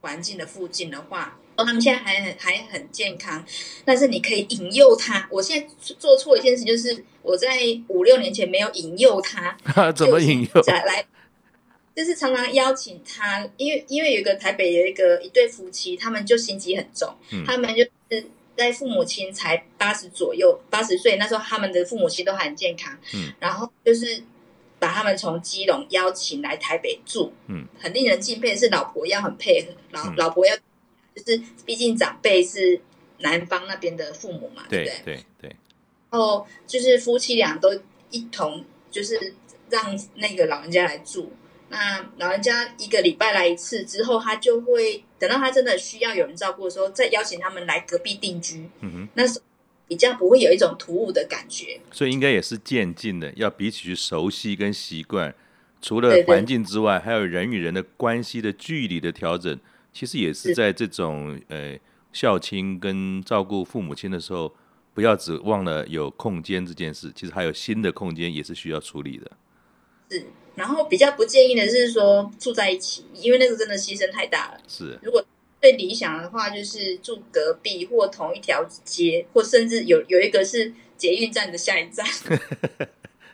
[0.00, 3.44] 环境的附近的话，他们现在还很还很健康，
[3.84, 5.28] 但是你可以引诱他。
[5.30, 7.48] 我现在做错一件事，就是我在
[7.88, 9.56] 五六年前没有引诱他。
[9.94, 10.62] 怎么引诱？
[10.62, 11.04] 来，
[11.94, 18.24] 就是常常邀请他，因为因为有一个台北有一个一对夫妻，他们就心机很重，嗯、他们就是
[18.56, 24.22] 在父母亲才八十左右，八十岁那时候，他们的父母亲都还很健康，嗯，然后就是
[24.78, 30.56] 把他们从基隆邀请来台北住，嗯，很令人敬佩的是老婆要很配合，老、嗯、老婆要。
[31.14, 32.80] 就是，毕竟长辈是
[33.18, 35.00] 男方那边的父母嘛，对不对？
[35.04, 35.56] 对对。
[36.10, 37.68] 然后就是夫妻俩都
[38.10, 39.34] 一同，就是
[39.70, 41.32] 让那个老人家来住。
[41.68, 48.68] 那老人家一个礼拜来一次之后，他就会等到他真的需要有人照顾的时候，再邀请他们来隔壁定居。
[48.80, 49.08] 嗯哼。
[49.14, 49.40] 那是
[49.88, 51.80] 比较不会有一种突兀的感觉。
[51.90, 55.34] 所以应该也是渐进的，要彼此去熟悉跟习惯。
[55.80, 59.58] 除了环境之外，还有人与人的关系的距离的调整。
[59.92, 61.78] 其实也是在这种呃
[62.12, 64.52] 孝亲跟照顾父母亲的时候，
[64.94, 67.12] 不要只忘了有空间这件事。
[67.14, 69.30] 其实还有新的空间也是需要处理的。
[70.10, 70.24] 是，
[70.54, 74.60] 然后比较不建议的是说住在一起，因为那个真的牺牲太大了。
[74.66, 75.24] 是，如果
[75.60, 82.06] 最理想的话，就是住隔壁或同一条街，或甚至有有一个是捷运站的下一站。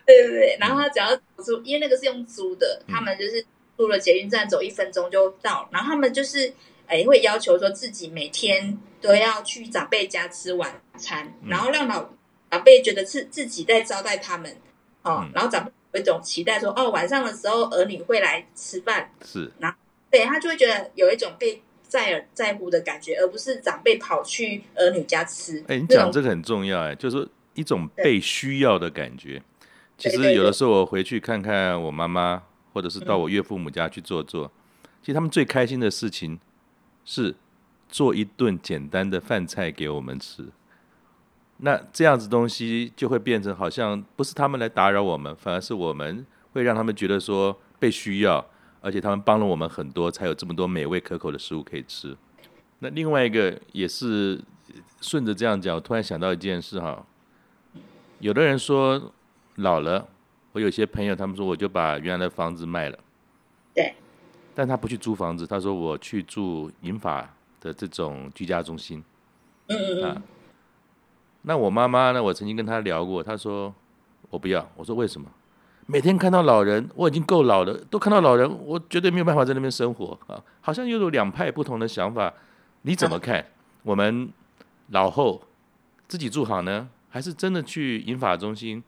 [0.05, 3.45] 对对对，然后他只要租，因为那个是用租的，他们就是。
[3.79, 5.69] 出了捷运站，走一分钟就到。
[5.71, 6.53] 然后他们就是，
[6.85, 12.09] 哎，会要求说自己每天都要去长辈家吃晚餐，嗯、然后让老
[12.51, 14.51] 长辈觉得是自己在招待他们，
[15.03, 19.77] 哦，嗯、然后长辈有一种期待说，哦，晚上的时候儿女会来吃饭，是，然后
[20.11, 25.63] 对他就会觉得有一种被在而在乎的感觉，而不是长辈跑去儿女家吃。
[25.69, 29.41] 哎，你讲这个很重要，哎，就是一种被需要的感觉。
[29.97, 32.43] 其实有的时候我回去看看我妈妈。
[32.73, 34.51] 或者是到我岳父母家去坐坐，嗯、
[35.01, 36.39] 其实他们最开心的事情
[37.03, 37.35] 是
[37.89, 40.45] 做一顿简单的饭菜给我们吃。
[41.57, 48.45] 那这样子东西就会变成好像不是他们来打扰我们，反而是我们会让他们觉得说被需要，
[48.81, 52.15] 而且他们帮了我们很多，才有这么多美味可口的食物可以吃。
[52.79, 54.39] 那另外一个也是
[55.01, 57.05] 顺着这样讲，我突然想到一件事哈，
[58.19, 59.11] 有的人说
[59.55, 60.07] 老了。
[60.59, 62.99] 我有些朋友，他们说我就把原来的房子卖了，
[63.73, 63.93] 对，
[64.53, 67.21] 但他不去租房子，他说我去住银发
[67.61, 69.01] 的这种居家中心，
[69.67, 70.21] 嗯嗯嗯，啊，
[71.43, 72.21] 那我妈妈呢？
[72.21, 73.73] 我曾经跟她聊过，她说
[74.29, 75.31] 我不要，我说为什么？
[75.85, 80.43] 每天看到老人，我已经够老了，都看到老人，我绝对没有办法在那边生活啊！
[80.59, 82.33] 好像又有两派不同的想法，
[82.81, 83.39] 你怎么看？
[83.39, 83.45] 啊，
[83.83, 84.29] 我们
[84.89, 85.41] 老后
[86.09, 88.83] 自己住好呢，还是真的去银发中心？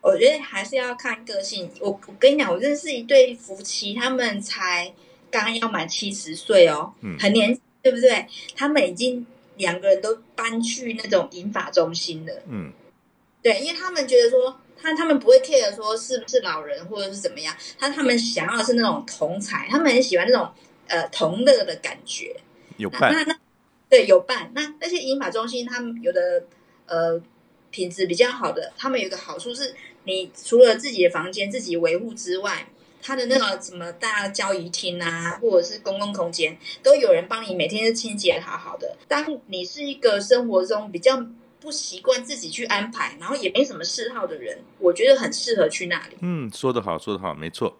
[0.00, 1.70] 我觉得还是要看个性。
[1.80, 4.94] 我我跟你讲，我认识一对夫妻，他们才
[5.30, 8.26] 刚要满七十岁哦，嗯、很年轻，对不对？
[8.54, 12.32] 他们已经两个人都搬去那种银发中心了。
[12.48, 12.72] 嗯，
[13.42, 20.48] 对，因为他们觉得说，他他们不会 care 说是不是老人或者是怎么样，他他们想要的是那种同才，他们很喜欢那种
[20.86, 22.36] 呃同乐的感觉。
[22.76, 23.38] 有伴，那那
[23.90, 24.52] 对有伴。
[24.54, 26.44] 那那些银发中心，他们有的
[26.86, 27.20] 呃。
[27.78, 32.66] 品质比较好的，他们有个好处是，你除了自己的房间自己维护之外，
[33.00, 38.96] 他的那个什么大交易厅啊，或者是公共空间，都有人帮你每天都清洁好好的。
[39.06, 41.24] 当你是一个生活中比较
[41.60, 46.16] 不习惯自己去安排，然后也没什么嗜好的人，我觉得很适合去那里。
[46.20, 47.78] 嗯，说得好，说得好，没错。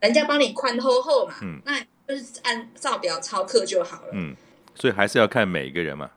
[0.00, 1.78] 人家帮你宽厚厚嘛，嗯，那
[2.08, 4.08] 就是按照表操课就好了。
[4.12, 4.34] 嗯，
[4.74, 6.10] 所以还是要看每一个人嘛。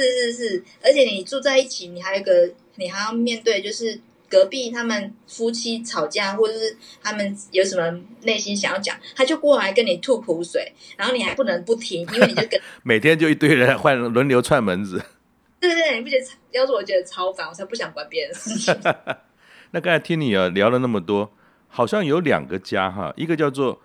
[0.00, 15.02] 是是是，而且你住在一起，你还有一个，你还要面对，就是隔壁他们夫妻吵架，或者是他们有什么内心想要讲，他就过来跟你吐苦水，然后你还不能不听，因为你就跟 每天就一堆人换轮流串门子。
[15.60, 16.26] 对对对，你不觉得？
[16.50, 18.74] 要是我觉得超烦，我才不想管别人的事情。
[19.72, 21.32] 那刚才听你啊聊了那么多，
[21.68, 23.80] 好像有两个家哈，一个叫做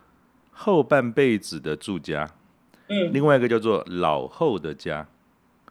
[0.51, 2.29] 后半辈子的住家，
[2.89, 5.07] 嗯，另外一个叫做老后的家，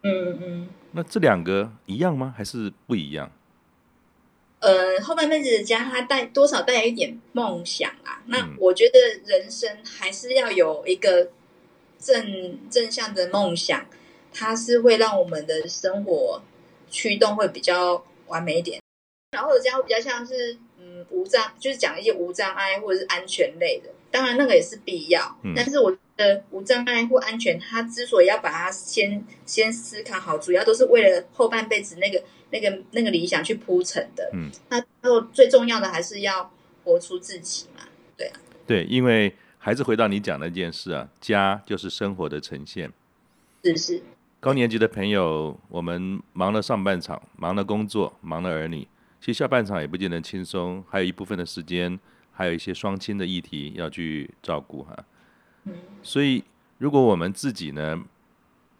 [0.03, 2.33] 嗯嗯，那这两个一样吗？
[2.37, 3.31] 还是不一样？
[4.59, 8.21] 呃，后半辈子的家，它带多少带有一点梦想啊。
[8.25, 11.29] 那嗯我觉得人生还是要有一个
[11.97, 13.85] 正正向的梦想，
[14.33, 16.41] 它是会让我们的生活
[16.89, 18.81] 驱动会比较完美一点。
[19.31, 23.89] 然后的家会比较像是嗯无障，就是讲一些无障碍或者是安全类的。
[24.11, 25.95] 当然那个也是必要，嗯但是我
[26.51, 32.23] 无障碍或安全，他之所以要把它先先思考好，主要都是为了后半辈子那个。
[32.51, 36.51] 那个那个理想去铺陈的，嗯，那最重要的还是要
[36.83, 37.83] 活出自己嘛，
[38.17, 42.91] 对啊，对，因为还是回到你讲那件事啊，家就是生活的呈现，
[43.63, 44.01] 是是。
[44.39, 48.87] 高年级的朋友，我们忙了上半场，忙了工作，忙了儿女，
[49.21, 51.99] 其实下半场也不见得轻松，还有一部分的时间，
[52.31, 54.97] 还有一些双亲的议题要去照顾哈，
[55.69, 56.43] 嗯，所以
[56.77, 58.03] 如果我们自己呢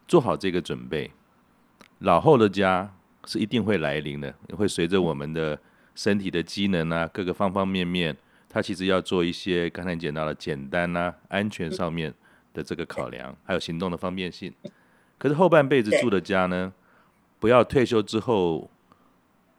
[0.08, 1.12] 做好这个准备，
[2.00, 2.94] 老后的家。
[3.26, 5.60] 是一定会来临的，会随着我们的
[5.94, 8.16] 身体的机能啊，各个方方面面，
[8.48, 12.12] 它其实要做一些刚才讲到的简单啊、安全上面
[12.54, 14.52] 的这个考量，还有行动的方便性。
[15.18, 16.74] 可是后半辈子住的家呢，
[17.40, 18.72] 不要退休之后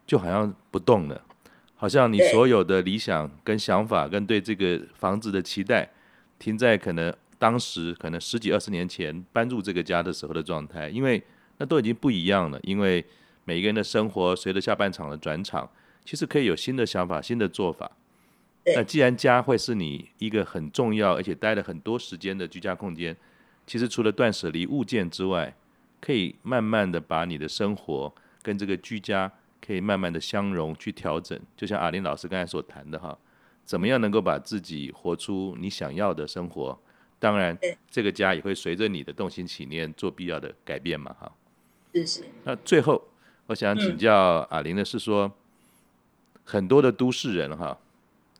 [0.07, 1.23] 就好像不动了，
[1.77, 5.89] 好像你所有的理想跟想法跟对这个房子的期待，
[6.41, 11.23] 停在可能当时可能十几二十年前搬入这个家的时候的状态，因为
[11.59, 13.05] 那都已经不一样了，因为。
[13.47, 15.69] 每一个人的生活随着下半场的转场，
[16.05, 17.91] 其实可以有新的想法、新的做法。
[18.77, 23.17] 那既然家会是你一个很重要而且待了很多时间的居家空间，
[23.67, 25.53] 其实除了断舍离物件之外，
[26.01, 31.37] 可以慢慢的把你的生活跟这个居家可以慢慢的相融去调整。
[31.57, 33.19] 就像阿林老师刚才所谈的哈，
[33.71, 36.77] 怎么样能够把自己活出你想要的生活？
[37.21, 37.57] 当然，
[37.89, 41.31] 这个家也会随着你的动心起念做必要的改变嘛哈。
[41.95, 42.25] 是是。
[42.43, 43.01] 那最后。
[43.47, 45.33] 我想请教阿玲的是说，嗯、
[46.45, 47.79] 很多的都市人哈，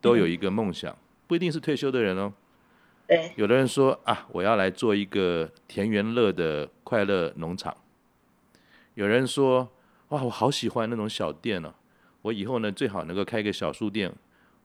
[0.01, 2.33] 都有一个梦想，嗯、不一定是退休的人哦。
[3.07, 7.77] 对，有的人说啊，我要来做一个田园乐的快乐农场。
[8.95, 9.69] 有人说，
[10.09, 11.75] 哇，我好喜欢那种小店哦，
[12.23, 14.13] 我以后呢最好能够开个小书店，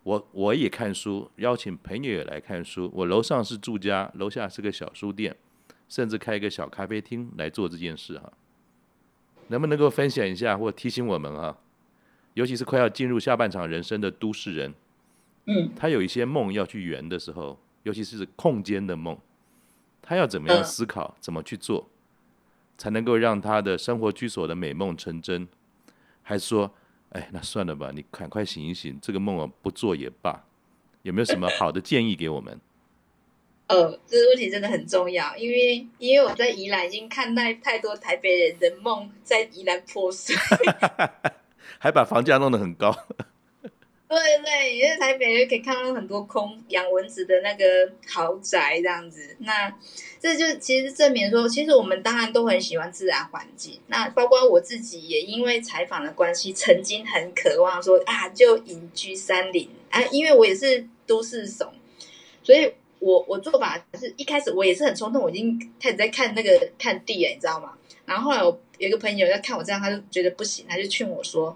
[0.06, 2.91] 我我也看书，邀请朋友也来看书。
[2.93, 5.36] 我楼上是住家，楼下是个小书店，
[5.89, 8.32] 甚至开一个小咖啡厅来做这件事哈。
[9.47, 11.58] 能不能够分享一下，或提醒我们哈？
[12.36, 14.76] 尤其是快要进入下半场人生的都市人，
[15.45, 19.18] 嗯，他有一些梦要去圆的时候，尤其是空间的梦，
[20.03, 21.89] 他要怎么样思考，呃、怎么去做，
[22.78, 25.47] 才能够让他的生活居所的美梦成真？
[26.22, 26.76] 还是说，
[27.16, 30.43] 哎，那算了吧，你赶快醒一醒，这个梦啊不做也罢。
[31.03, 32.59] 有没有什么好的建议给我们？
[33.68, 40.36] 呃，这个问题真的很重要，因为因为我在宜兰已经看到太多台北人的梦在宜兰破碎，
[41.80, 42.93] 还把房价弄得很高。
[44.08, 47.64] 对对，因为台北人可以看到很多空养蚊子的那个
[48.08, 49.74] 豪宅这样子，那
[50.20, 53.80] 这就其实证明说，其实我们当然都很喜欢自然环境。
[53.88, 61.74] 那包括我自己也因为采访的关系，曾经很渴望说啊，就隐居山林啊，因为我也是都市怂，
[62.43, 62.74] 所以。
[62.99, 67.74] 我我做法是一开始我也是很冲动，我已经开始在看那个看地了，你知道吗？
[68.06, 71.56] 然后后来我有一个朋友要看我这样，他就觉得不行，他就劝我说：“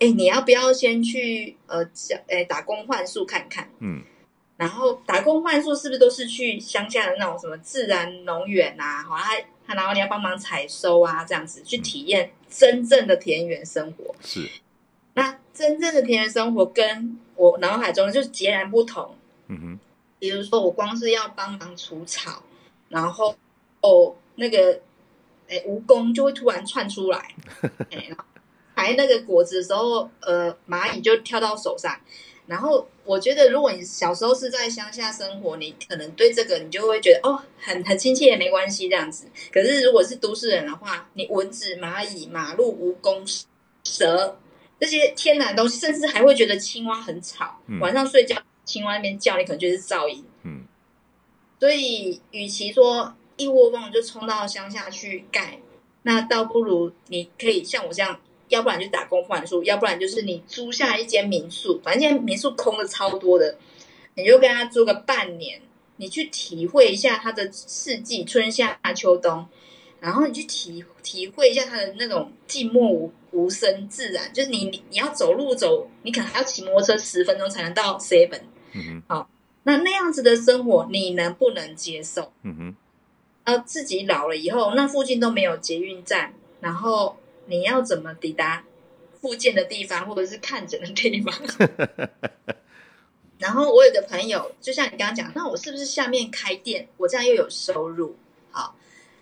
[0.00, 1.84] 哎，你要不要先去呃，
[2.28, 4.02] 哎打工换宿看看？”嗯，
[4.56, 9.02] 然后打工换宿是不是都是去乡下的那种什么自然农园啊？
[9.02, 9.34] 好，他
[9.66, 14.14] 他然后你要帮忙采收啊，这样子去体验真正的田园生活。
[14.20, 14.48] 是，
[15.14, 19.16] 那真正的田园生活跟我脑海中就是截然不同。
[19.48, 19.78] 嗯哼。
[20.20, 22.42] 比如说，我光是要帮忙除草，
[22.88, 23.36] 然后
[23.82, 24.80] 哦，那个
[25.46, 27.34] 诶蜈蚣就会突然窜出来，
[27.88, 28.24] 然后
[28.78, 31.98] 排那个果子的时候，呃，蚂蚁就跳到手上。
[32.46, 39.26] 然后我觉得，如果你小时候是在乡下生活，你可能对这个你就会觉得哦，很很亲切也没关系这样子。
[39.52, 43.42] 可是如果是都市人的话，你蚊子、蚂蚁、马路、蜈蚣、
[43.82, 44.38] 蛇
[44.78, 48.36] 这些天然东西，甚至还会觉得青蛙很吵，嗯、晚上睡觉。
[48.64, 50.24] 青蛙那边叫，你可能觉得是噪音。
[50.44, 50.64] 嗯，
[51.58, 55.58] 所以与其说一窝蜂就冲到乡下去盖，
[56.02, 63.56] 那倒不如你可以像我这样，要不然就打工换宿，要不然就是你租下一间民宿，反正现在民宿空的超多的，
[64.14, 65.60] 你就跟他租个半年，
[65.96, 69.46] 你去体会一下它的四季，春夏秋冬，
[70.00, 78.40] 然后你去体体会一下它的那种寂寞无无声自然，就是你你要走路走，你可能还要骑摩托车十分钟才能到 seven。
[78.72, 79.30] 嗯哼，好，
[79.64, 82.32] 那那样子的生活你能不能接受？
[82.42, 82.76] 嗯哼，
[83.44, 87.16] 呃，自己老了以后，那附近都没有捷运站，然后
[87.48, 88.64] 你要怎么抵达
[89.20, 91.34] 附近的地方，或者是看诊的地方？
[93.38, 98.16] 然后我有个朋友，就像你刚刚讲，那我是不是下面开店，我这样又有收入？
[98.50, 98.76] 好，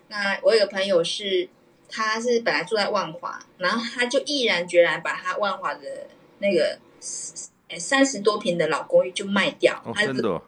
[0.09, 1.49] 那我有个朋友是。
[1.89, 6.05] 他是本来住在万华，然后他就毅然决然把他万华的
[6.39, 9.81] 那个三十多平的老公寓就卖掉。
[9.85, 10.41] 哦，真的？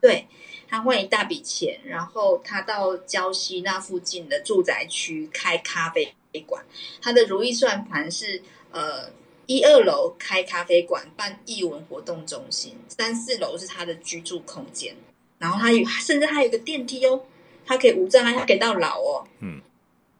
[0.00, 0.28] 对，
[0.68, 6.64] 他换一大笔钱，然后他到礁溪那附近的住宅区开咖啡馆。
[7.00, 9.10] 他的如意算盘是呃
[9.46, 14.96] 一二楼开咖啡馆，办艺文活动中心，三四楼是他的居住空间。
[15.38, 17.22] 然后他有甚至还有个电梯哦，
[17.64, 19.28] 他可以无障碍，他可以到老哦。
[19.40, 19.60] 嗯。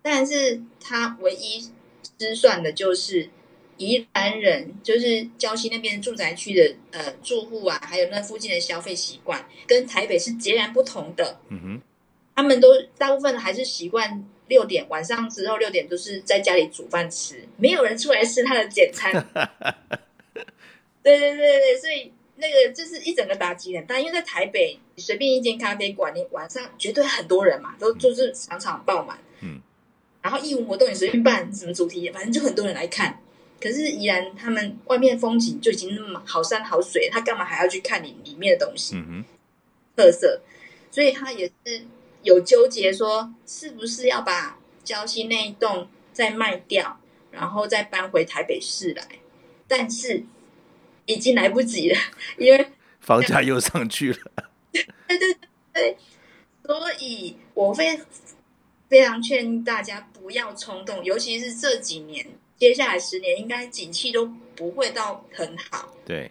[0.03, 1.61] 但是他唯一
[2.19, 3.29] 失算的就是
[3.79, 11.41] 宜兰人，就是礁溪那边住宅区的呃住户啊，还有那附近的消费习惯，跟台北是截然不同的。
[11.49, 11.83] 嗯哼，
[12.37, 19.13] 他们都大部分还是习惯六点晚上之后六点都是在家里煮饭吃，没有人出来吃他的简餐。
[21.03, 29.19] 对对对对，所以那个就是一整个打击很大，因为在台北随便一间咖啡馆，你晚上绝对很多人嘛，都就是场场爆满。
[29.41, 29.61] 嗯。
[30.23, 33.21] 然后义务活动你随便办，什么主题，反正就很多人来看。
[33.61, 38.97] 可是宜兰他们外面风景就已经那么好山好水，他干嘛还要去看你里面的东西？
[38.97, 39.25] 嗯哼，
[39.97, 40.41] 特色。
[40.91, 41.83] 所以他也是
[42.27, 47.01] 有纠结，说是不是要把礁溪那一栋再卖掉，
[47.31, 49.09] 然后再搬回台北市来？
[49.67, 50.25] 但是
[51.07, 51.99] 已经来不及了，
[52.37, 54.19] 因为房价又上去了。
[54.73, 55.39] 对对对
[55.73, 55.97] 对，
[56.63, 57.99] 所以我会。
[58.89, 62.25] 非常劝大家不要冲动，尤其是这几年，
[62.57, 64.25] 接下来十年应该景气都
[64.55, 65.93] 不会到很好。
[66.05, 66.31] 对，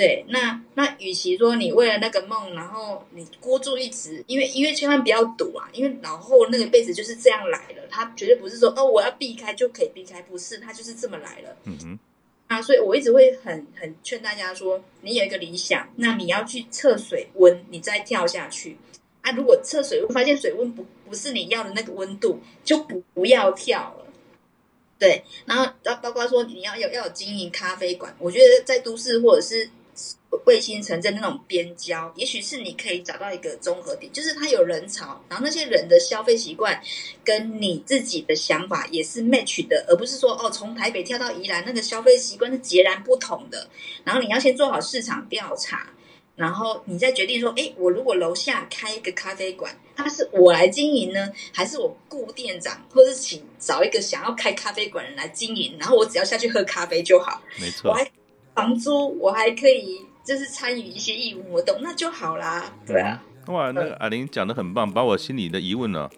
[0.00, 11.54] 对，那那与其说你为了那个梦，然后你孤注一掷，因为因为千万不要赌啊，因为老后那个辈子就是这样来了，他绝对不是说哦我要避开就可以避开，不是，他就是这么来了。
[11.64, 11.98] 嗯哼，
[12.46, 18.78] 啊，所以我一直会很很劝大家说，你有一个理想，那你要去测水温，你再跳下去。
[19.20, 24.06] 啊，如果测水温发现水温不不是你要的那个温度，就不不要跳了。
[24.98, 29.68] 对，然后包包括说你要有要有经营咖啡馆，我觉得在都市或者是
[30.44, 36.80] 卫星城镇那种边郊，也许是你可以找到一个综合点，就是它有人潮，然后那些人的消费习惯
[37.24, 43.68] 跟你自己的想法也是 match 的，而不是说哦从台北跳到宜兰那个消费习惯是截然不同的。
[44.04, 45.90] 然后你要先做好市场调查。
[46.36, 55.76] 然后你再决定说，哎，我如果楼下开一个咖啡馆，它是我来经营呢，还是我雇店长，或者是请找一个想要开咖啡馆的人来经营？
[55.78, 57.42] 然后我只要下去喝咖啡就好。
[57.60, 58.10] 没错，我还
[58.54, 62.64] 房租，我还可以就是参与一些义务活动，那就好啦。
[62.86, 66.08] 对啊，哇，那个阿玲讲的很棒，把我心里的疑问呢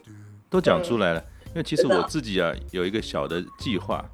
[0.51, 1.25] 都讲出来了。
[1.49, 4.05] 因为其实我自己啊有一个小的计划。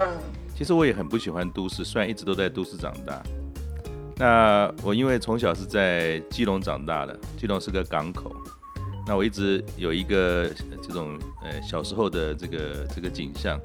[0.00, 0.08] 嗯，
[0.56, 3.22] 其实我也很不喜欢都市，虽然一直都在都市长大。
[4.16, 8.34] 那我因为从小是在基隆长大的，基隆是个港口，
[9.06, 10.50] 那我一直有一个
[10.82, 13.60] 这种呃小时候的这个这个景象，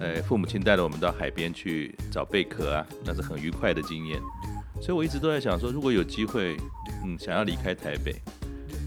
[0.00, 4.18] 呃父母亲带着我们到海边去找贝壳啊，那是很愉快的经验，
[4.80, 6.56] 所以我一直都在想说，如果有机会，
[7.04, 8.14] 嗯，想要离开台北，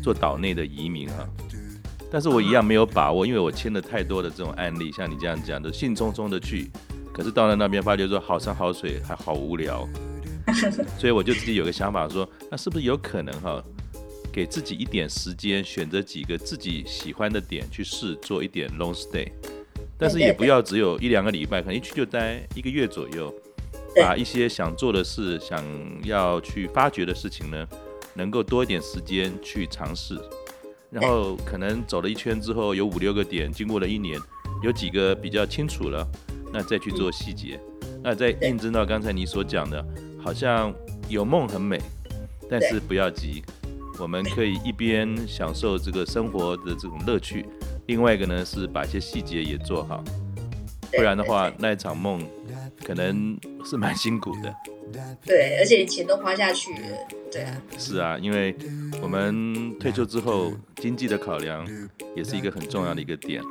[0.01, 1.27] 做岛内的移民哈，
[2.11, 6.69] 但是我一样没有把握，因为我签了太多的这种案例，像你这样讲的，兴冲冲的去，
[7.13, 9.87] 可是到了那边发觉说好山好水还好无聊。
[10.97, 13.63] 所以我就自己有个想法说，说那是不是有可能哈，
[14.31, 19.31] 给自己一点时间，选择几个自己喜欢的点去试做一点 long stay，
[19.95, 23.31] 但是也不要只有一两个礼拜，可能一去就待一个月左右，
[23.95, 25.63] 把一些想做的事、想
[26.03, 27.67] 要去发掘的事情呢，
[28.13, 30.19] 能够多一点时间去尝试，
[30.89, 34.19] 然后可能走了一圈之后，有五六个点，经过了一年，
[34.63, 36.07] 有几个比较清楚了，
[36.51, 37.59] 那再去做细节，
[38.03, 39.85] 那再印证到刚才你所讲的。
[40.21, 40.73] 好像
[41.07, 41.79] 有梦很美，
[42.49, 43.41] 但是不要急，
[43.97, 47.45] 我们可以一边享受这个生活的这种乐趣，
[47.87, 50.03] 另外一个呢是把一些细节也做好，
[50.95, 52.21] 不然的话那一场梦
[52.83, 54.53] 可能是蛮辛苦的。
[55.23, 56.79] 对，而且钱都花下去了。
[57.31, 57.61] 对啊。
[57.77, 58.55] 是啊，因为
[59.01, 61.67] 我们退休之后，经济的考量
[62.15, 63.41] 也是一个很重要的一个点，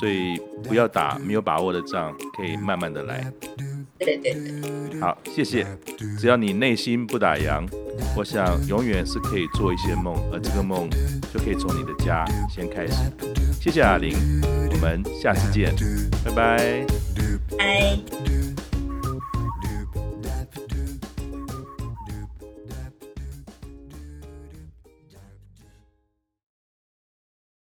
[0.00, 3.30] 所以不要打没有把握的仗，可以慢慢的来。
[4.00, 5.66] 对对对，好，谢谢。
[6.18, 7.66] 只要你内心不打烊，
[8.16, 10.88] 我想永远是可以做一些梦，而这个梦
[11.32, 12.94] 就可以从你的家先开始。
[13.60, 14.16] 谢谢阿玲，
[14.70, 15.74] 我们下次见，
[16.24, 16.86] 拜拜。
[17.58, 17.98] 拜。